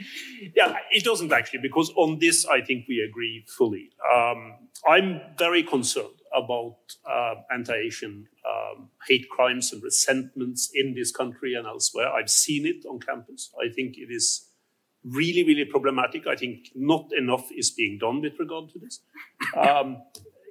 [0.54, 3.90] Yeah, it doesn't actually, because on this, I think we agree fully.
[4.08, 4.54] Um,
[4.88, 6.76] I'm very concerned about
[7.10, 12.12] uh, anti-Asian um, hate crimes and resentments in this country and elsewhere.
[12.12, 13.50] I've seen it on campus.
[13.60, 14.50] I think it is
[15.04, 16.26] really, really problematic.
[16.26, 19.00] I think not enough is being done with regard to this
[19.56, 20.02] um,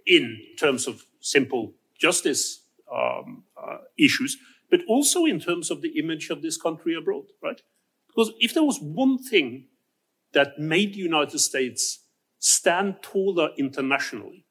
[0.05, 2.63] in terms of simple justice
[2.93, 4.37] um, uh, issues,
[4.69, 7.61] but also in terms of the image of this country abroad, right?
[8.07, 9.65] Because if there was one thing
[10.33, 11.99] that made the United States
[12.39, 14.45] stand taller internationally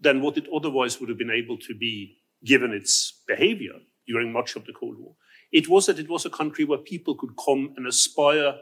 [0.00, 3.74] than what it otherwise would have been able to be given its behavior
[4.06, 5.14] during much of the Cold War,
[5.50, 8.54] it was that it was a country where people could come and aspire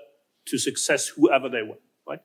[0.47, 1.78] to success, whoever they were,
[2.09, 2.20] right?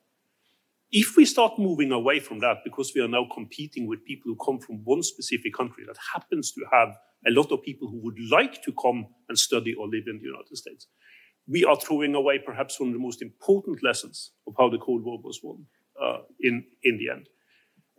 [0.90, 4.44] If we start moving away from that because we are now competing with people who
[4.44, 6.96] come from one specific country that happens to have
[7.26, 10.24] a lot of people who would like to come and study or live in the
[10.24, 10.86] United States,
[11.46, 15.02] we are throwing away perhaps one of the most important lessons of how the Cold
[15.04, 15.66] War was won.
[16.00, 17.28] uh, in, in the end.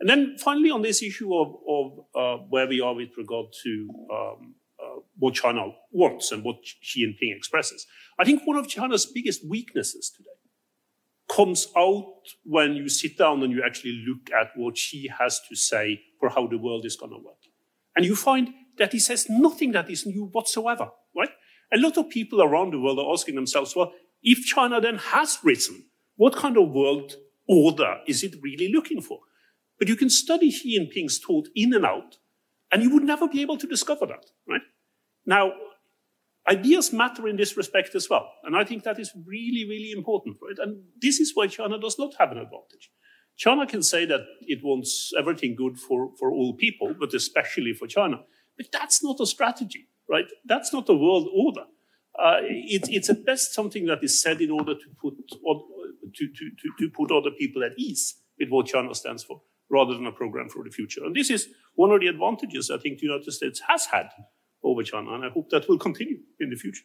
[0.00, 3.88] And then finally, on this issue of, of uh, where we are with regard to
[4.12, 4.54] um,
[5.20, 7.86] what China wants and what Xi Jinping expresses,
[8.18, 10.30] I think one of China's biggest weaknesses today
[11.34, 15.54] comes out when you sit down and you actually look at what Xi has to
[15.54, 17.36] say for how the world is going to work.
[17.94, 18.48] And you find
[18.78, 21.30] that he says nothing that is new whatsoever, right?
[21.72, 23.92] A lot of people around the world are asking themselves, well,
[24.22, 25.84] if China then has risen,
[26.16, 27.14] what kind of world
[27.48, 29.20] order is it really looking for?
[29.78, 32.16] But you can study Xi Jinping's thought in and out,
[32.72, 34.60] and you would never be able to discover that, right?
[35.26, 35.52] Now,
[36.48, 38.30] ideas matter in this respect as well.
[38.44, 40.58] And I think that is really, really important, right?
[40.66, 42.90] And this is why China does not have an advantage.
[43.36, 47.86] China can say that it wants everything good for, for all people, but especially for
[47.86, 48.16] China.
[48.56, 50.26] But that's not a strategy, right?
[50.44, 51.66] That's not a world order.
[52.18, 56.28] Uh, it, it's at best something that is said in order to put, to, to,
[56.34, 59.40] to, to put other people at ease with what China stands for,
[59.70, 61.02] rather than a program for the future.
[61.04, 64.10] And this is one of the advantages I think the United States has had
[64.62, 66.84] over China, and I hope that will continue in the future.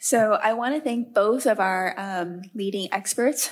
[0.00, 3.50] So I want to thank both of our um, leading experts,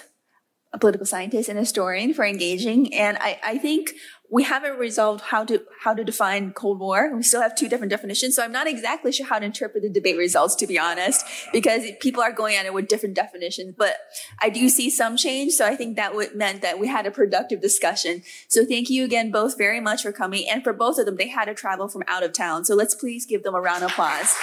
[0.74, 2.92] a political scientist and historian, for engaging.
[2.92, 3.92] And I, I think
[4.28, 7.14] we haven't resolved how to how to define Cold War.
[7.14, 9.88] We still have two different definitions, so I'm not exactly sure how to interpret the
[9.88, 13.76] debate results, to be honest, because people are going at it with different definitions.
[13.78, 13.96] But
[14.42, 17.12] I do see some change, so I think that would meant that we had a
[17.12, 18.22] productive discussion.
[18.48, 21.28] So thank you again both very much for coming, and for both of them, they
[21.28, 22.64] had to travel from out of town.
[22.64, 24.34] So let's please give them a round of applause.